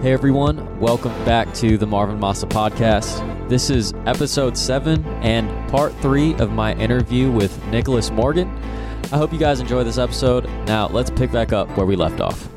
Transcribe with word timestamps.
Hey 0.00 0.12
everyone, 0.12 0.78
welcome 0.78 1.12
back 1.24 1.52
to 1.54 1.76
the 1.76 1.86
Marvin 1.86 2.20
Massa 2.20 2.46
podcast. 2.46 3.48
This 3.48 3.68
is 3.68 3.92
episode 4.06 4.56
7 4.56 5.04
and 5.22 5.68
part 5.70 5.92
3 5.96 6.34
of 6.34 6.52
my 6.52 6.74
interview 6.74 7.30
with 7.32 7.64
Nicholas 7.66 8.10
Morgan. 8.10 8.48
I 9.12 9.16
hope 9.18 9.32
you 9.32 9.38
guys 9.40 9.58
enjoy 9.60 9.82
this 9.84 9.98
episode. 9.98 10.44
Now, 10.66 10.86
let's 10.88 11.10
pick 11.10 11.32
back 11.32 11.52
up 11.52 11.68
where 11.76 11.84
we 11.86 11.96
left 11.96 12.20
off. 12.20 12.48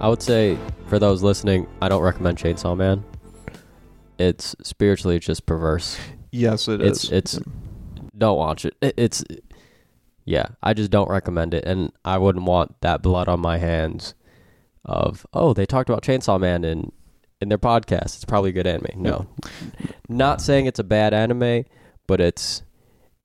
I 0.00 0.08
would 0.08 0.22
say 0.22 0.56
for 0.86 0.98
those 0.98 1.22
listening, 1.22 1.66
I 1.82 1.88
don't 1.90 2.02
recommend 2.02 2.38
Chainsaw 2.38 2.76
Man. 2.76 3.04
It's 4.18 4.56
spiritually 4.62 5.18
just 5.18 5.44
perverse. 5.44 5.98
Yes, 6.30 6.66
it 6.68 6.80
It's 6.80 7.04
is. 7.04 7.10
it's 7.12 7.40
don't 8.16 8.38
watch 8.38 8.64
it. 8.64 8.74
It- 8.80 8.94
It's 8.96 9.22
yeah, 10.24 10.46
I 10.62 10.72
just 10.72 10.90
don't 10.90 11.10
recommend 11.10 11.52
it 11.52 11.64
and 11.66 11.92
I 12.04 12.16
wouldn't 12.16 12.44
want 12.46 12.80
that 12.80 13.02
blood 13.02 13.28
on 13.28 13.40
my 13.40 13.58
hands 13.58 14.14
of 14.84 15.26
oh, 15.32 15.52
they 15.52 15.66
talked 15.66 15.88
about 15.88 16.02
Chainsaw 16.02 16.40
Man 16.40 16.64
in 16.64 16.92
in 17.40 17.48
their 17.48 17.58
podcast. 17.58 18.16
It's 18.16 18.24
probably 18.24 18.50
a 18.50 18.52
good 18.52 18.66
anime. 18.66 19.02
No. 19.02 19.26
not 20.08 20.40
saying 20.40 20.66
it's 20.66 20.78
a 20.78 20.84
bad 20.84 21.12
anime, 21.14 21.64
but 22.06 22.20
it's 22.20 22.62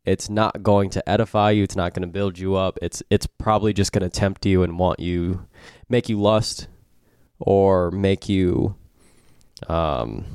it's 0.05 0.29
not 0.29 0.63
going 0.63 0.89
to 0.91 1.09
edify 1.09 1.51
you, 1.51 1.63
it's 1.63 1.75
not 1.75 1.93
going 1.93 2.07
to 2.07 2.11
build 2.11 2.39
you 2.39 2.55
up. 2.55 2.79
It's 2.81 3.03
it's 3.09 3.27
probably 3.27 3.73
just 3.73 3.91
going 3.91 4.09
to 4.09 4.09
tempt 4.09 4.45
you 4.45 4.63
and 4.63 4.79
want 4.79 4.99
you 4.99 5.45
make 5.89 6.09
you 6.09 6.19
lust 6.19 6.67
or 7.39 7.91
make 7.91 8.29
you 8.29 8.75
um 9.67 10.25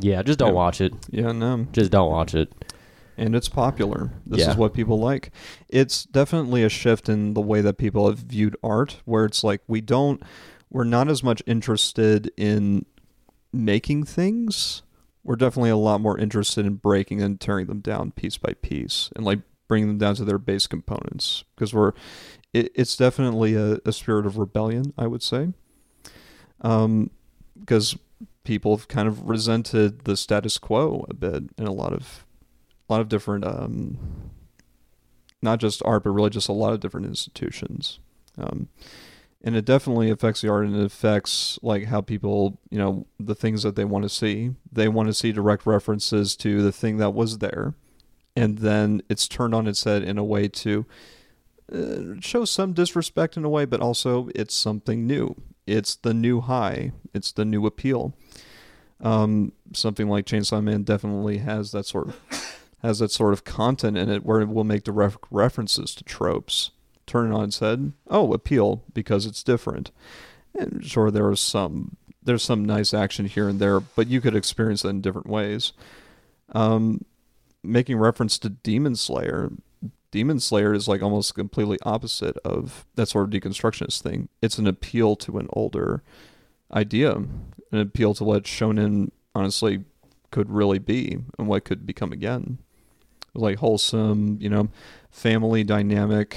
yeah, 0.00 0.22
just 0.22 0.38
don't 0.38 0.54
watch 0.54 0.80
it. 0.80 0.94
yeah, 1.10 1.32
no, 1.32 1.66
Just 1.72 1.90
don't 1.90 2.10
watch 2.10 2.34
it. 2.34 2.52
And 3.18 3.34
it's 3.34 3.48
popular. 3.48 4.10
This 4.26 4.40
Yeah. 4.40 4.50
is 4.52 4.56
what 4.56 4.72
people 4.74 4.98
like. 4.98 5.30
It's 5.68 6.04
definitely 6.04 6.62
a 6.64 6.68
shift 6.68 7.08
in 7.08 7.34
the 7.34 7.40
way 7.40 7.60
that 7.60 7.78
people 7.78 8.08
have 8.08 8.18
viewed 8.18 8.56
art, 8.62 9.00
where 9.04 9.24
it's 9.24 9.42
like 9.44 9.60
we 9.66 9.80
don't, 9.80 10.22
we're 10.70 10.84
not 10.84 11.08
as 11.08 11.22
much 11.22 11.42
interested 11.46 12.30
in 12.36 12.84
making 13.52 14.04
things. 14.04 14.82
We're 15.24 15.36
definitely 15.36 15.70
a 15.70 15.76
lot 15.76 16.00
more 16.00 16.18
interested 16.18 16.64
in 16.64 16.74
breaking 16.74 17.20
and 17.22 17.40
tearing 17.40 17.66
them 17.66 17.80
down 17.80 18.12
piece 18.12 18.38
by 18.38 18.54
piece, 18.54 19.10
and 19.16 19.24
like 19.24 19.40
bringing 19.66 19.88
them 19.88 19.98
down 19.98 20.14
to 20.16 20.24
their 20.24 20.38
base 20.38 20.66
components. 20.66 21.44
Because 21.54 21.74
we're, 21.74 21.92
it, 22.52 22.70
it's 22.74 22.96
definitely 22.96 23.54
a, 23.54 23.78
a 23.84 23.92
spirit 23.92 24.24
of 24.26 24.38
rebellion, 24.38 24.94
I 24.96 25.06
would 25.06 25.22
say. 25.22 25.52
Um, 26.62 27.10
because 27.58 27.96
people 28.44 28.74
have 28.76 28.88
kind 28.88 29.06
of 29.06 29.28
resented 29.28 30.04
the 30.04 30.16
status 30.16 30.56
quo 30.56 31.04
a 31.10 31.14
bit 31.14 31.44
in 31.58 31.66
a 31.66 31.72
lot 31.72 31.92
of 31.92 32.24
a 32.88 32.92
lot 32.92 33.00
of 33.00 33.08
different 33.08 33.44
um 33.44 33.98
not 35.42 35.60
just 35.60 35.82
art 35.84 36.04
but 36.04 36.10
really 36.10 36.30
just 36.30 36.48
a 36.48 36.52
lot 36.52 36.72
of 36.72 36.80
different 36.80 37.06
institutions. 37.06 38.00
Um 38.36 38.68
and 39.40 39.54
it 39.54 39.64
definitely 39.64 40.10
affects 40.10 40.40
the 40.40 40.50
art 40.50 40.66
and 40.66 40.74
it 40.74 40.84
affects 40.84 41.60
like 41.62 41.84
how 41.84 42.00
people 42.00 42.58
you 42.70 42.78
know 42.78 43.06
the 43.20 43.34
things 43.34 43.62
that 43.62 43.76
they 43.76 43.84
want 43.84 44.02
to 44.04 44.08
see. 44.08 44.52
They 44.70 44.88
want 44.88 45.08
to 45.08 45.14
see 45.14 45.32
direct 45.32 45.66
references 45.66 46.36
to 46.36 46.62
the 46.62 46.72
thing 46.72 46.98
that 46.98 47.14
was 47.14 47.38
there 47.38 47.74
and 48.34 48.58
then 48.58 49.02
it's 49.08 49.26
turned 49.26 49.54
on 49.54 49.66
its 49.66 49.84
head 49.84 50.02
in 50.02 50.16
a 50.18 50.24
way 50.24 50.48
to 50.48 50.86
uh, 51.72 52.20
show 52.20 52.44
some 52.44 52.72
disrespect 52.72 53.36
in 53.36 53.44
a 53.44 53.48
way 53.48 53.64
but 53.64 53.80
also 53.80 54.28
it's 54.34 54.54
something 54.54 55.06
new. 55.06 55.34
It's 55.66 55.96
the 55.96 56.14
new 56.14 56.40
high. 56.40 56.92
It's 57.12 57.30
the 57.30 57.44
new 57.44 57.66
appeal. 57.66 58.14
Um, 59.00 59.52
something 59.74 60.08
like 60.08 60.24
Chainsaw 60.24 60.62
Man 60.62 60.82
definitely 60.82 61.38
has 61.38 61.72
that 61.72 61.86
sort 61.86 62.08
of 62.08 62.57
has 62.82 63.00
that 63.00 63.10
sort 63.10 63.32
of 63.32 63.44
content 63.44 63.96
in 63.96 64.08
it 64.08 64.24
where 64.24 64.40
it 64.40 64.48
will 64.48 64.64
make 64.64 64.84
direct 64.84 65.18
references 65.30 65.94
to 65.94 66.04
tropes, 66.04 66.70
turn 67.06 67.32
it 67.32 67.34
on 67.34 67.44
its 67.44 67.58
head. 67.58 67.92
Oh, 68.08 68.32
appeal 68.32 68.84
because 68.92 69.26
it's 69.26 69.42
different. 69.42 69.90
And 70.58 70.84
sure, 70.84 71.10
there 71.10 71.30
is 71.30 71.40
some 71.40 71.96
there's 72.22 72.42
some 72.42 72.64
nice 72.64 72.92
action 72.92 73.26
here 73.26 73.48
and 73.48 73.58
there, 73.58 73.80
but 73.80 74.08
you 74.08 74.20
could 74.20 74.36
experience 74.36 74.82
that 74.82 74.90
in 74.90 75.00
different 75.00 75.28
ways. 75.28 75.72
Um, 76.52 77.04
making 77.62 77.96
reference 77.96 78.38
to 78.40 78.50
Demon 78.50 78.96
Slayer, 78.96 79.50
Demon 80.10 80.40
Slayer 80.40 80.74
is 80.74 80.88
like 80.88 81.02
almost 81.02 81.34
completely 81.34 81.78
opposite 81.84 82.36
of 82.44 82.86
that 82.94 83.08
sort 83.08 83.24
of 83.24 83.30
deconstructionist 83.40 84.02
thing. 84.02 84.28
It's 84.42 84.58
an 84.58 84.66
appeal 84.66 85.16
to 85.16 85.38
an 85.38 85.48
older 85.52 86.02
idea, 86.72 87.14
an 87.14 87.78
appeal 87.78 88.14
to 88.14 88.24
what 88.24 88.44
shonen 88.44 89.10
honestly 89.34 89.84
could 90.30 90.50
really 90.50 90.78
be 90.78 91.18
and 91.38 91.48
what 91.48 91.64
could 91.64 91.86
become 91.86 92.12
again. 92.12 92.58
Like 93.38 93.58
wholesome, 93.58 94.38
you 94.40 94.48
know, 94.48 94.68
family 95.10 95.64
dynamic. 95.64 96.36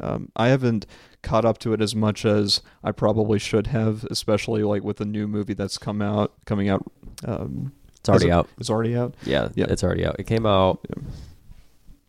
Um, 0.00 0.30
I 0.34 0.48
haven't 0.48 0.86
caught 1.22 1.44
up 1.44 1.58
to 1.58 1.72
it 1.74 1.80
as 1.82 1.94
much 1.94 2.24
as 2.24 2.62
I 2.82 2.92
probably 2.92 3.38
should 3.38 3.66
have, 3.68 4.04
especially 4.10 4.62
like 4.62 4.82
with 4.82 4.96
the 4.96 5.04
new 5.04 5.28
movie 5.28 5.52
that's 5.54 5.76
come 5.78 6.00
out, 6.00 6.32
coming 6.46 6.68
out. 6.68 6.90
Um, 7.24 7.72
It's 7.98 8.08
already 8.08 8.28
it- 8.28 8.32
out. 8.32 8.48
It's 8.58 8.70
already 8.70 8.96
out. 8.96 9.14
Yeah, 9.24 9.50
Yeah. 9.54 9.66
it's 9.68 9.84
already 9.84 10.06
out. 10.06 10.16
It 10.18 10.24
came 10.26 10.46
out 10.46 10.80
Yeah. 10.88 11.02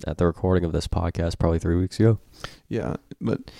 at 0.08 0.18
the 0.18 0.26
recording 0.26 0.64
of 0.64 0.72
this 0.72 0.88
podcast 0.88 1.38
probably 1.38 1.60
three 1.60 1.76
weeks 1.76 2.00
ago. 2.00 2.20
Yeah, 2.70 2.96
but 3.20 3.52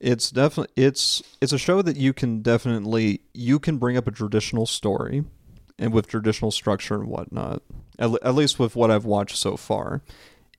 it's 0.00 0.30
definitely 0.30 0.72
it's 0.80 1.22
it's 1.40 1.52
a 1.52 1.58
show 1.58 1.82
that 1.82 1.96
you 1.96 2.12
can 2.12 2.40
definitely 2.42 3.20
you 3.34 3.58
can 3.58 3.78
bring 3.78 3.96
up 3.96 4.06
a 4.06 4.12
traditional 4.12 4.66
story, 4.66 5.24
and 5.82 5.92
with 5.92 6.06
traditional 6.06 6.52
structure 6.52 6.94
and 6.94 7.08
whatnot. 7.08 7.60
At, 7.98 8.12
at 8.22 8.36
least 8.36 8.58
with 8.58 8.76
what 8.76 8.90
I've 8.90 9.04
watched 9.04 9.36
so 9.36 9.56
far, 9.56 10.00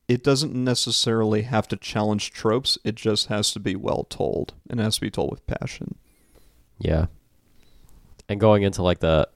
it 0.09 0.21
doesn't 0.21 0.53
necessarily 0.53 1.43
have 1.43 1.65
to 1.69 1.77
challenge 1.77 2.31
tropes. 2.31 2.77
It 2.83 2.95
just 2.95 3.27
has 3.27 3.53
to 3.53 3.59
be 3.59 3.73
well 3.75 4.05
told 4.09 4.53
and 4.69 4.81
has 4.81 4.95
to 4.95 5.01
be 5.01 5.09
told 5.09 5.31
with 5.31 5.47
passion. 5.47 5.95
Yeah. 6.77 7.05
And 8.27 8.37
going 8.37 8.63
into 8.63 8.83
like 8.83 8.99
the 8.99 9.29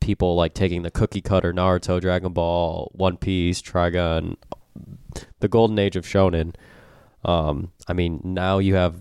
people 0.00 0.34
like 0.34 0.54
taking 0.54 0.82
the 0.82 0.90
cookie 0.90 1.22
cutter 1.22 1.52
Naruto, 1.52 2.00
Dragon 2.00 2.32
Ball, 2.32 2.90
One 2.94 3.16
Piece, 3.16 3.62
Trigun, 3.62 4.36
the 5.38 5.48
golden 5.48 5.78
age 5.78 5.94
of 5.94 6.04
shonen. 6.04 6.56
Um, 7.24 7.70
I 7.86 7.92
mean, 7.92 8.20
now 8.24 8.58
you 8.58 8.74
have 8.74 9.00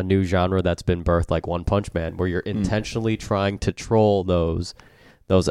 a 0.00 0.02
new 0.02 0.24
genre 0.24 0.62
that's 0.62 0.82
been 0.82 1.04
birthed 1.04 1.30
like 1.30 1.46
One 1.46 1.64
Punch 1.64 1.94
Man 1.94 2.16
where 2.16 2.28
you're 2.28 2.42
hmm. 2.42 2.48
intentionally 2.48 3.16
trying 3.16 3.58
to 3.60 3.72
troll 3.72 4.24
those 4.24 4.74
those 5.28 5.48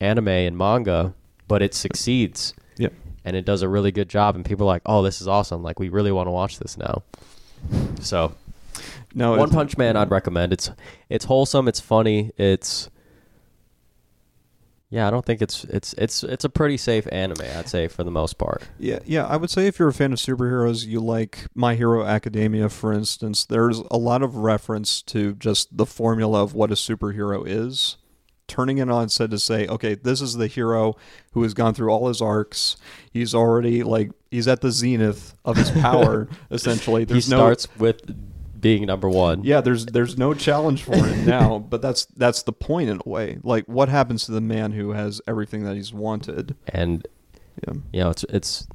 anime 0.00 0.28
and 0.28 0.58
manga, 0.58 1.14
but 1.46 1.62
it 1.62 1.74
succeeds. 1.74 2.54
Yep. 2.78 2.92
And 3.24 3.36
it 3.36 3.44
does 3.44 3.62
a 3.62 3.68
really 3.68 3.92
good 3.92 4.08
job 4.08 4.34
and 4.34 4.44
people 4.44 4.64
are 4.64 4.74
like, 4.74 4.82
"Oh, 4.86 5.02
this 5.02 5.20
is 5.20 5.28
awesome. 5.28 5.62
Like 5.62 5.78
we 5.78 5.88
really 5.88 6.10
want 6.10 6.26
to 6.26 6.32
watch 6.32 6.58
this 6.58 6.76
now." 6.76 7.02
So, 8.00 8.34
No, 9.14 9.36
one 9.36 9.50
Punch 9.50 9.76
Man, 9.76 9.96
I'd 9.96 10.10
recommend. 10.10 10.52
It's 10.52 10.70
it's 11.08 11.26
wholesome. 11.26 11.68
It's 11.68 11.80
funny. 11.80 12.32
It's 12.36 12.90
yeah. 14.90 15.06
I 15.06 15.10
don't 15.10 15.24
think 15.24 15.42
it's 15.42 15.64
it's 15.64 15.92
it's 15.94 16.22
it's 16.24 16.44
a 16.44 16.48
pretty 16.48 16.76
safe 16.76 17.06
anime. 17.12 17.44
I'd 17.56 17.68
say 17.68 17.88
for 17.88 18.04
the 18.04 18.10
most 18.10 18.38
part. 18.38 18.62
Yeah, 18.78 18.98
yeah. 19.04 19.26
I 19.26 19.36
would 19.36 19.50
say 19.50 19.66
if 19.66 19.78
you're 19.78 19.88
a 19.88 19.94
fan 19.94 20.12
of 20.12 20.18
superheroes, 20.18 20.86
you 20.86 21.00
like 21.00 21.46
My 21.54 21.74
Hero 21.74 22.04
Academia, 22.04 22.68
for 22.68 22.92
instance. 22.92 23.44
There's 23.44 23.78
a 23.90 23.96
lot 23.96 24.22
of 24.22 24.36
reference 24.36 25.02
to 25.02 25.34
just 25.34 25.76
the 25.76 25.86
formula 25.86 26.42
of 26.42 26.54
what 26.54 26.70
a 26.70 26.74
superhero 26.74 27.44
is. 27.46 27.96
Turning 28.46 28.78
it 28.78 28.88
on 28.88 29.08
head 29.10 29.30
to 29.30 29.38
say, 29.38 29.66
okay, 29.66 29.94
this 29.94 30.22
is 30.22 30.36
the 30.36 30.46
hero 30.46 30.96
who 31.32 31.42
has 31.42 31.52
gone 31.52 31.74
through 31.74 31.90
all 31.90 32.08
his 32.08 32.22
arcs. 32.22 32.78
He's 33.12 33.34
already 33.34 33.82
like 33.82 34.10
he's 34.30 34.48
at 34.48 34.62
the 34.62 34.72
zenith 34.72 35.34
of 35.44 35.58
his 35.58 35.70
power. 35.82 36.28
essentially, 36.50 37.04
there's 37.04 37.26
he 37.26 37.30
no 37.30 37.36
starts 37.36 37.68
with 37.78 38.00
being 38.60 38.86
number 38.86 39.08
one. 39.08 39.42
yeah, 39.44 39.60
there's 39.60 39.86
there's 39.86 40.18
no 40.18 40.34
challenge 40.34 40.82
for 40.82 40.96
him 40.96 41.24
now. 41.26 41.58
But 41.58 41.82
that's 41.82 42.06
that's 42.06 42.42
the 42.42 42.52
point 42.52 42.90
in 42.90 43.00
a 43.04 43.08
way. 43.08 43.38
Like, 43.42 43.64
what 43.66 43.88
happens 43.88 44.24
to 44.26 44.32
the 44.32 44.40
man 44.40 44.72
who 44.72 44.92
has 44.92 45.20
everything 45.26 45.64
that 45.64 45.76
he's 45.76 45.92
wanted? 45.92 46.56
and 46.68 47.06
Yeah, 47.66 47.74
you 47.92 48.00
know 48.00 48.10
it's 48.10 48.24
it's 48.28 48.66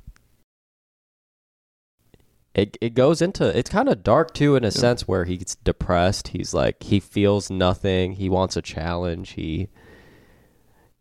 it 2.54 2.78
it 2.82 2.94
goes 2.94 3.22
into 3.22 3.58
it's 3.58 3.70
kind 3.70 3.90
of 3.90 4.04
dark 4.04 4.34
too 4.34 4.56
in 4.56 4.64
a 4.64 4.72
sense 4.72 5.08
where 5.08 5.26
he's 5.26 5.56
depressed. 5.64 6.30
He's 6.30 6.54
like 6.54 6.84
he 6.84 7.00
feels 7.00 7.50
nothing. 7.50 8.14
He 8.14 8.30
wants 8.30 8.56
a 8.56 8.62
challenge. 8.62 9.32
He 9.32 9.70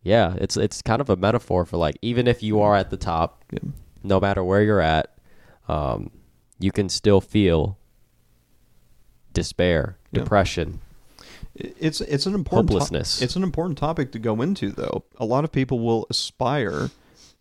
yeah, 0.03 0.35
it's 0.39 0.57
it's 0.57 0.83
kind 0.83 1.01
of 1.01 1.11
a 1.11 1.17
metaphor 1.17 1.65
for 1.65 1.77
like 1.77 1.97
even 2.03 2.27
if 2.27 2.43
you 2.43 2.61
are 2.61 2.75
at 2.75 2.91
the 2.91 2.97
top, 2.97 3.45
yeah. 3.53 3.61
no 4.03 4.19
matter 4.19 4.43
where 4.43 4.63
you're 4.63 4.81
at, 4.81 5.15
um, 5.69 6.11
you 6.59 6.73
can 6.73 6.89
still 6.89 7.21
feel 7.21 7.79
despair, 9.33 9.97
Yeah. 10.13 10.21
depression. 10.21 10.81
It's 11.55 12.01
it's 12.01 12.27
an 12.27 12.35
important 12.35 12.69
to- 12.69 12.75
Hopelessness. 12.75 13.21
it's 13.21 13.37
an 13.37 13.43
important 13.43 13.79
topic 13.79 14.11
to 14.13 14.19
go 14.19 14.41
into 14.41 14.71
though. 14.71 15.05
A 15.19 15.25
lot 15.27 15.45
of 15.45 15.53
people 15.53 15.81
will 15.81 16.07
aspire 16.09 16.91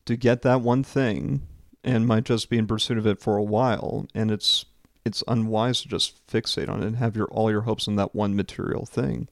to 0.05 0.15
get 0.17 0.41
that 0.41 0.61
one 0.61 0.83
thing 0.83 1.41
and 1.83 2.05
might 2.05 2.25
just 2.25 2.49
be 2.49 2.57
in 2.57 2.67
pursuit 2.67 2.97
of 2.97 3.07
it 3.07 3.19
for 3.21 3.37
a 3.37 3.43
while 3.43 4.05
and 4.13 4.29
it's 4.31 4.65
it's 5.05 5.23
unwise 5.27 5.81
to 5.81 5.87
just 5.87 6.15
fixate 6.27 6.69
on 6.69 6.83
it 6.83 6.85
and 6.85 6.97
have 6.97 7.15
your 7.15 7.27
all 7.27 7.49
your 7.49 7.61
hopes 7.61 7.87
on 7.87 7.95
that 7.95 8.13
one 8.13 8.35
material 8.35 8.85
thing. 8.85 9.27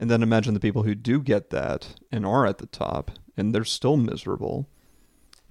And 0.00 0.10
then 0.10 0.22
imagine 0.22 0.54
the 0.54 0.60
people 0.60 0.84
who 0.84 0.94
do 0.94 1.20
get 1.20 1.50
that 1.50 2.00
and 2.10 2.24
are 2.24 2.46
at 2.46 2.58
the 2.58 2.66
top 2.66 3.10
and 3.36 3.54
they're 3.54 3.64
still 3.64 3.96
miserable. 3.98 4.66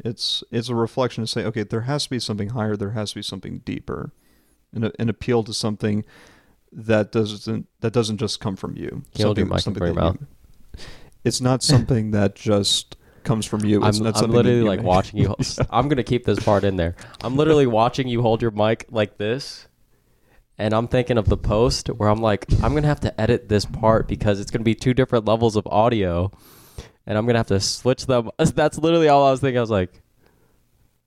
It's 0.04 0.44
it's 0.52 0.70
a 0.70 0.76
reflection 0.76 1.24
to 1.24 1.28
say, 1.28 1.44
okay, 1.46 1.64
there 1.64 1.82
has 1.82 2.06
to 2.06 2.10
be 2.10 2.20
something 2.20 2.50
higher, 2.50 2.76
there 2.76 2.92
has 2.92 3.12
to 3.12 3.16
be 3.16 3.22
something 3.22 3.60
deeper. 3.60 4.12
An, 4.74 4.92
an 5.00 5.10
appeal 5.10 5.44
to 5.44 5.54
something 5.54 6.06
that 6.72 7.12
doesn't 7.12 7.68
that 7.80 7.92
doesn't 7.94 8.18
just 8.18 8.40
come 8.40 8.56
from 8.56 8.76
you. 8.78 8.90
Can 8.90 9.02
you 9.16 9.26
hold 9.26 9.38
your 9.38 9.48
Something- 9.48 9.84
mic 9.84 9.96
something 9.96 10.20
you- 10.22 10.28
It's 11.24 11.42
not 11.42 11.64
something 11.64 12.12
that 12.12 12.36
just 12.36 12.96
comes 13.24 13.46
from 13.46 13.66
you. 13.66 13.84
It's 13.86 14.00
I'm, 14.00 14.06
I'm 14.08 14.32
literally 14.32 14.62
like 14.62 14.80
make. 14.80 14.88
watching 14.88 15.20
you. 15.20 15.36
I'm 15.70 15.90
gonna 15.90 16.04
keep 16.04 16.26
this 16.26 16.40
part 16.40 16.64
in 16.64 16.76
there. 16.76 16.96
I'm 17.24 17.36
literally 17.36 17.68
watching 17.68 18.08
you 18.08 18.22
hold 18.22 18.42
your 18.42 18.52
mic 18.52 18.86
like 18.92 19.18
this, 19.18 19.68
and 20.58 20.74
I'm 20.74 20.88
thinking 20.88 21.18
of 21.18 21.28
the 21.28 21.38
post 21.38 21.88
where 21.90 22.08
I'm 22.10 22.22
like, 22.22 22.46
I'm 22.64 22.74
gonna 22.76 22.88
have 22.88 23.02
to 23.02 23.20
edit 23.22 23.50
this 23.50 23.66
part 23.66 24.08
because 24.08 24.40
it's 24.40 24.52
gonna 24.52 24.64
be 24.64 24.76
two 24.76 24.94
different 24.94 25.26
levels 25.26 25.56
of 25.56 25.66
audio, 25.68 26.32
and 27.08 27.18
I'm 27.18 27.26
gonna 27.26 27.40
have 27.40 27.48
to 27.48 27.60
switch 27.60 28.06
them. 28.06 28.30
That's 28.38 28.78
literally 28.78 29.10
all 29.10 29.26
I 29.28 29.32
was 29.32 29.42
thinking. 29.42 29.58
I 29.58 29.62
was 29.62 29.70
like, 29.72 30.02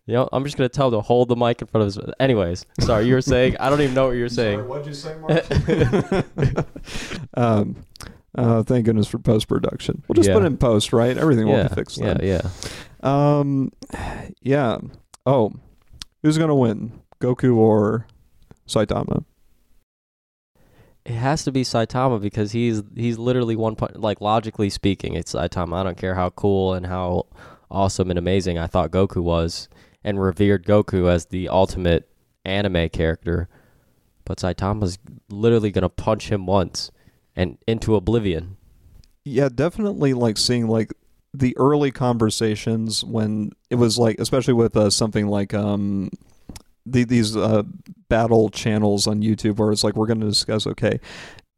you 0.07 0.15
know, 0.15 0.29
I'm 0.33 0.45
just 0.45 0.57
gonna 0.57 0.69
tell 0.69 0.89
him 0.89 0.95
to 0.95 1.01
hold 1.01 1.29
the 1.29 1.37
mic 1.37 1.61
in 1.63 1.69
front 1.69 1.87
of 1.87 1.95
his. 1.95 2.13
Anyways, 2.19 2.67
sorry, 2.81 3.07
you 3.07 3.15
were 3.15 3.21
saying. 3.21 3.57
I 3.59 3.71
don't 3.71 3.81
even 3.81 3.95
know 3.95 4.07
what 4.07 4.13
you 4.17 4.23
were 4.23 4.29
saying. 4.29 4.67
what'd 4.67 4.87
you 4.87 4.95
say, 4.95 5.17
Mark? 5.19 5.45
um, 7.35 7.77
uh, 8.37 8.63
thank 8.63 8.85
goodness 8.87 9.07
for 9.09 9.19
post 9.19 9.49
production. 9.49 10.03
We'll 10.09 10.15
just 10.15 10.29
Yeah. 10.29 10.35
put 10.35 10.43
it 10.45 10.47
in 10.47 10.57
post, 10.57 10.93
right? 10.93 11.17
Everything 11.17 11.47
will 11.47 11.63
be 11.63 11.75
fixed 11.75 11.99
yeah, 11.99 12.15
then. 12.15 12.21
yeah. 12.27 12.51
Um, 13.03 13.73
yeah. 14.41 14.79
Oh, 15.27 15.53
who's 16.23 16.39
gonna 16.39 16.55
win, 16.57 17.01
Goku 17.21 17.57
or 17.57 18.07
Saitama? 18.67 19.25
It 21.05 21.15
has 21.15 21.43
to 21.45 21.53
be 21.53 21.63
Saitama 21.63 22.21
because 22.21 22.53
he's 22.53 22.83
he's 22.97 23.19
literally 23.19 23.57
one 23.57 23.77
point. 23.77 24.01
Like 24.01 24.21
logically 24.21 24.71
speaking, 24.71 25.15
it's 25.15 25.35
Saitama. 25.35 25.75
I 25.75 25.83
don't 25.83 25.97
care 25.97 26.15
how 26.15 26.31
cool 26.31 26.75
and 26.75 26.87
how 26.87 27.27
awesome 27.71 28.11
and 28.11 28.19
amazing 28.19 28.59
I 28.59 28.67
thought 28.67 28.91
Goku 28.93 29.23
was, 29.23 29.69
and 30.05 30.21
revered 30.21 30.65
Goku 30.67 31.11
as 31.11 31.27
the 31.27 31.49
ultimate 31.49 32.09
anime 32.45 32.89
character. 32.89 33.49
But 34.25 34.39
Saitama's 34.39 34.99
literally 35.31 35.71
gonna 35.71 35.89
punch 35.89 36.29
him 36.31 36.47
once 36.47 36.91
and 37.35 37.59
into 37.67 37.97
oblivion. 37.97 38.57
Yeah, 39.25 39.49
definitely. 39.49 40.15
Like 40.15 40.37
seeing 40.37 40.69
like 40.69 40.93
the 41.35 41.57
early 41.57 41.91
conversations 41.91 43.05
when 43.05 43.53
it 43.71 43.77
was 43.77 43.99
like, 43.99 44.17
especially 44.19 44.55
with 44.55 44.77
uh, 44.77 44.91
something 44.91 45.29
like 45.29 45.55
um, 45.55 46.11
the, 46.85 47.05
these 47.05 47.37
uh, 47.37 47.63
battle 48.09 48.51
channels 48.51 49.07
on 49.07 49.23
YouTube, 49.23 49.57
where 49.57 49.73
it's 49.73 49.85
like 49.85 49.97
we're 49.97 50.07
going 50.07 50.21
to 50.21 50.27
discuss, 50.27 50.67
okay, 50.67 51.01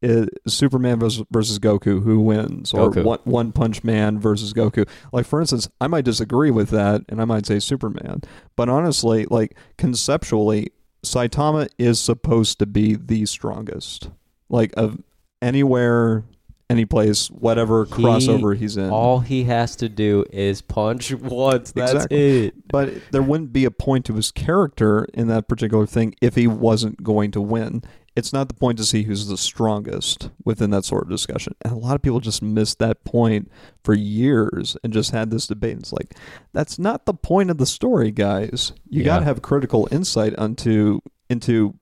uh, 0.02 0.26
Superman 0.46 0.98
versus, 0.98 1.24
versus 1.30 1.58
Goku, 1.58 2.02
who 2.02 2.20
wins, 2.20 2.74
or 2.74 2.90
Goku. 2.90 3.04
one, 3.04 3.18
one 3.24 3.52
Punch 3.52 3.84
Man 3.84 4.18
versus 4.18 4.52
Goku. 4.52 4.88
Like 5.12 5.26
for 5.26 5.40
instance, 5.40 5.68
I 5.80 5.86
might 5.86 6.04
disagree 6.04 6.50
with 6.50 6.70
that, 6.70 7.02
and 7.08 7.20
I 7.20 7.24
might 7.24 7.46
say 7.46 7.58
Superman, 7.58 8.22
but 8.56 8.68
honestly, 8.68 9.26
like 9.30 9.56
conceptually, 9.78 10.72
Saitama 11.04 11.68
is 11.78 12.00
supposed 12.00 12.58
to 12.58 12.66
be 12.66 12.94
the 12.96 13.26
strongest, 13.26 14.10
like 14.48 14.72
of 14.76 14.98
anywhere, 15.42 16.24
any 16.70 16.84
place, 16.86 17.28
whatever 17.28 17.84
He- 17.84 17.92
crossover 17.92 18.56
he's 18.56 18.76
in. 18.78 18.88
All 18.90 19.20
he 19.20 19.44
has 19.44 19.76
to 19.76 19.88
do 19.88 20.24
is 20.32 20.62
punch 20.62 21.12
once. 21.14 21.72
That's 21.72 21.92
Exactly. 21.92 22.46
it. 22.46 22.54
but 22.68 22.90
there 23.12 23.22
wouldn't 23.22 23.52
be 23.52 23.64
a 23.66 23.70
point 23.70 24.06
to 24.06 24.14
his 24.14 24.30
character 24.32 25.04
in 25.14 25.28
that 25.28 25.46
particular 25.48 25.86
thing 25.86 26.14
if 26.22 26.34
he 26.34 26.46
wasn't 26.46 27.02
going 27.02 27.30
to 27.32 27.40
win. 27.40 27.82
It's 28.16 28.32
not 28.32 28.46
the 28.48 28.54
point 28.54 28.78
to 28.78 28.84
see 28.84 29.02
who's 29.02 29.26
the 29.26 29.36
strongest 29.36 30.30
within 30.44 30.70
that 30.70 30.84
sort 30.84 31.02
of 31.02 31.10
discussion. 31.10 31.54
And 31.62 31.72
a 31.72 31.76
lot 31.76 31.96
of 31.96 32.02
people 32.02 32.20
just 32.20 32.42
missed 32.42 32.78
that 32.78 33.02
point 33.04 33.50
for 33.82 33.92
years 33.94 34.76
and 34.84 34.92
just 34.92 35.10
had 35.10 35.30
this 35.30 35.48
debate. 35.48 35.78
It's 35.78 35.92
like, 35.92 36.14
that's 36.52 36.78
not 36.78 37.06
the 37.06 37.14
point 37.14 37.50
of 37.50 37.58
the 37.58 37.66
story, 37.66 38.12
guys. 38.12 38.72
You 38.88 39.00
Yeah. 39.00 39.06
got 39.06 39.18
to 39.20 39.24
have 39.24 39.42
critical 39.42 39.88
insight 39.90 40.34
onto 40.36 41.00
into 41.28 41.74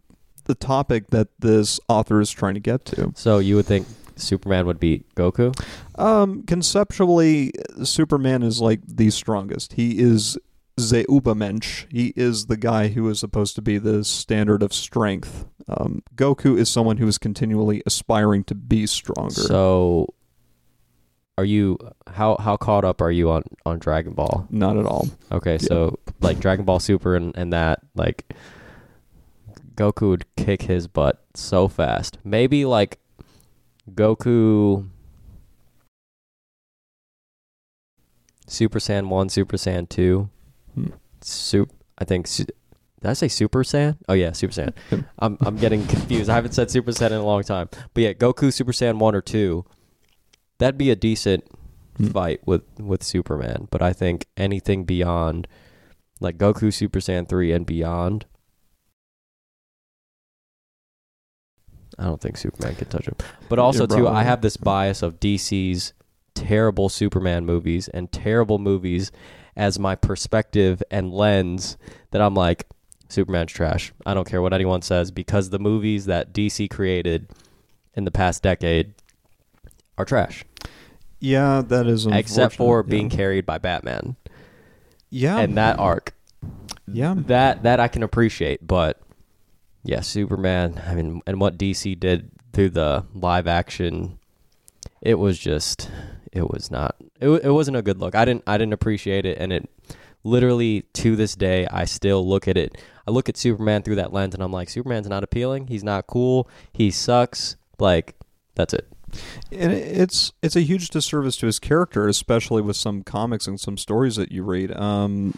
the 0.45 0.55
topic 0.55 1.11
that 1.11 1.29
this 1.39 1.79
author 1.89 2.21
is 2.21 2.31
trying 2.31 2.55
to 2.55 2.61
get 2.61 2.85
to. 2.87 3.13
So 3.15 3.39
you 3.39 3.57
would 3.57 3.67
think 3.67 3.87
Superman 4.17 4.67
would 4.67 4.81
beat 4.81 5.15
Goku? 5.15 5.55
Um, 5.97 6.43
conceptually, 6.45 7.53
Superman 7.85 8.43
is 8.43 8.61
like 8.61 8.81
the 8.87 9.11
strongest. 9.11 9.75
He 9.75 9.99
is 9.99 10.39
the 10.91 11.05
Übermensch. 11.05 11.87
He 11.91 12.13
is 12.17 12.47
the 12.47 12.57
guy 12.57 12.89
who 12.89 13.09
is 13.09 13.21
supposed 13.21 13.55
to 13.57 13.63
be 13.63 13.79
the 13.79 14.05
standard 14.05 14.63
of 14.63 14.73
strength. 14.73 15.47
Um, 15.69 16.03
Goku 16.15 16.59
is 16.59 16.69
someone 16.69 16.97
who 16.97 17.07
is 17.07 17.19
continually 17.19 17.83
aspiring 17.87 18.45
to 18.45 18.55
be 18.55 18.87
stronger. 18.87 19.43
So, 19.43 20.15
are 21.39 21.45
you 21.45 21.79
how 22.09 22.37
how 22.37 22.57
caught 22.57 22.85
up 22.85 23.01
are 23.01 23.11
you 23.11 23.31
on 23.31 23.43
on 23.65 23.79
Dragon 23.79 24.13
Ball? 24.13 24.47
Not 24.51 24.77
at 24.77 24.87
all. 24.87 25.09
Okay, 25.31 25.59
so 25.59 25.99
like 26.21 26.41
Dragon 26.41 26.65
Ball 26.65 26.81
Super 26.81 27.17
and 27.17 27.37
and 27.37 27.53
that 27.53 27.81
like 27.95 28.35
Goku 29.75 30.09
would 30.11 30.37
kick 30.37 30.63
his 30.63 30.89
butt 30.89 31.23
so 31.35 31.69
fast. 31.69 32.19
Maybe 32.25 32.65
like 32.65 32.99
Goku 33.91 34.89
Super 38.47 38.79
Saiyan 38.79 39.09
1, 39.09 39.29
Super 39.31 39.57
Saiyan 39.57 39.89
2. 39.89 40.29
Sup 41.21 41.69
I 41.99 42.05
think 42.05 42.27
su- 42.27 42.45
did 42.45 43.11
I 43.11 43.13
say 43.15 43.29
Super 43.29 43.63
Saiyan? 43.65 43.97
Oh 44.09 44.13
yeah, 44.15 44.33
Super 44.33 44.53
Saiyan. 44.53 45.05
I'm 45.19 45.37
I'm 45.41 45.57
getting 45.57 45.87
confused. 45.87 46.31
I 46.31 46.35
haven't 46.35 46.53
said 46.53 46.71
Super 46.71 46.93
Saiyan 46.93 47.13
in 47.13 47.19
a 47.19 47.25
long 47.25 47.43
time. 47.43 47.69
But 47.95 48.03
yeah, 48.03 48.13
Goku 48.13 48.53
Super 48.53 48.73
Saiyan 48.73 48.99
1 48.99 49.15
or 49.15 49.21
2. 49.21 49.65
That'd 50.59 50.79
be 50.79 50.91
a 50.91 50.97
decent 50.97 51.45
Hmm. 51.99 52.07
fight 52.07 52.41
with 52.47 52.63
with 52.79 53.03
Superman, 53.03 53.69
but 53.71 53.83
I 53.83 53.93
think 53.93 54.27
anything 54.37 54.85
beyond 54.85 55.47
like 56.21 56.39
Goku 56.39 56.73
Super 56.73 57.01
Saiyan 57.01 57.29
3 57.29 57.53
and 57.53 57.67
beyond 57.67 58.25
I 61.99 62.05
don't 62.05 62.21
think 62.21 62.37
Superman 62.39 62.75
can 62.77 62.89
touch 62.89 63.07
him. 63.07 63.17
But 63.51 63.59
also 63.59 63.87
too, 63.87 64.09
I 64.09 64.23
have 64.23 64.41
this 64.41 64.57
bias 64.57 65.03
of 65.03 65.21
DC's 65.21 65.93
terrible 66.35 66.89
Superman 66.89 67.45
movies 67.45 67.89
and 67.89 68.11
terrible 68.11 68.59
movies 68.59 69.13
as 69.57 69.79
my 69.79 69.95
perspective 69.95 70.83
and 70.91 71.13
lens 71.13 71.77
that 72.11 72.21
I'm 72.23 72.35
like 72.35 72.67
Superman's 73.09 73.53
trash. 73.53 73.93
I 74.07 74.15
don't 74.15 74.27
care 74.27 74.41
what 74.41 74.53
anyone 74.55 74.83
says 74.83 75.11
because 75.11 75.51
the 75.51 75.59
movies 75.59 76.07
that 76.07 76.33
DC 76.33 76.71
created 76.71 77.29
in 77.95 78.05
the 78.05 78.11
past 78.11 78.43
decade 78.43 78.95
are 79.99 80.05
trash 80.07 80.45
Yeah, 81.21 81.63
that 81.69 81.87
is 81.87 82.07
except 82.07 82.57
for 82.57 82.83
being 82.83 83.11
yeah. 83.11 83.17
carried 83.17 83.45
by 83.47 83.59
Batman 83.59 84.17
yeah, 85.11 85.39
and 85.39 85.57
that 85.59 85.79
arc. 85.79 86.15
yeah. 86.89 87.15
That 87.17 87.65
that 87.65 87.79
I 87.81 87.89
can 87.89 88.03
appreciate, 88.03 88.67
but 88.67 89.01
yeah, 89.85 90.01
Superman. 90.01 90.81
I 90.87 90.95
mean, 90.95 91.21
and 91.27 91.39
what 91.39 91.59
DC 91.59 92.01
did 92.01 92.31
through 92.55 92.71
the 92.71 93.05
live 93.15 93.47
action, 93.47 94.19
it 95.03 95.17
was 95.17 95.39
just, 95.39 95.91
it 96.33 96.49
was 96.51 96.71
not, 96.71 96.97
it 97.21 97.29
it 97.29 97.51
wasn't 97.51 97.77
a 97.77 97.83
good 97.83 97.99
look. 97.99 98.15
I 98.15 98.25
didn't 98.25 98.43
I 98.47 98.59
didn't 98.59 98.73
appreciate 98.73 99.27
it, 99.27 99.39
and 99.39 99.53
it 99.53 99.69
literally 100.25 100.83
to 100.95 101.17
this 101.17 101.35
day 101.35 101.67
I 101.67 101.85
still 101.85 102.27
look 102.27 102.49
at 102.49 102.57
it. 102.57 102.77
I 103.07 103.11
look 103.11 103.29
at 103.29 103.37
Superman 103.37 103.83
through 103.83 103.97
that 103.97 104.13
lens, 104.13 104.35
and 104.35 104.43
I'm 104.43 104.53
like, 104.53 104.69
Superman's 104.69 105.09
not 105.09 105.25
appealing. 105.25 105.67
He's 105.67 105.85
not 105.85 106.07
cool. 106.07 106.49
He 106.73 106.91
sucks. 106.91 107.57
Like 107.79 108.15
that's 108.55 108.75
it. 108.75 108.89
And 109.51 109.73
it's 109.73 110.33
it's 110.43 110.57
a 110.57 110.61
huge 110.61 110.89
disservice 110.89 111.37
to 111.39 111.47
his 111.47 111.59
character, 111.59 112.09
especially 112.09 112.63
with 112.63 112.77
some 112.77 113.03
comics 113.03 113.47
and 113.47 113.61
some 113.61 113.77
stories 113.77 114.17
that 114.17 114.33
you 114.33 114.43
read. 114.43 114.75
Um, 114.75 115.35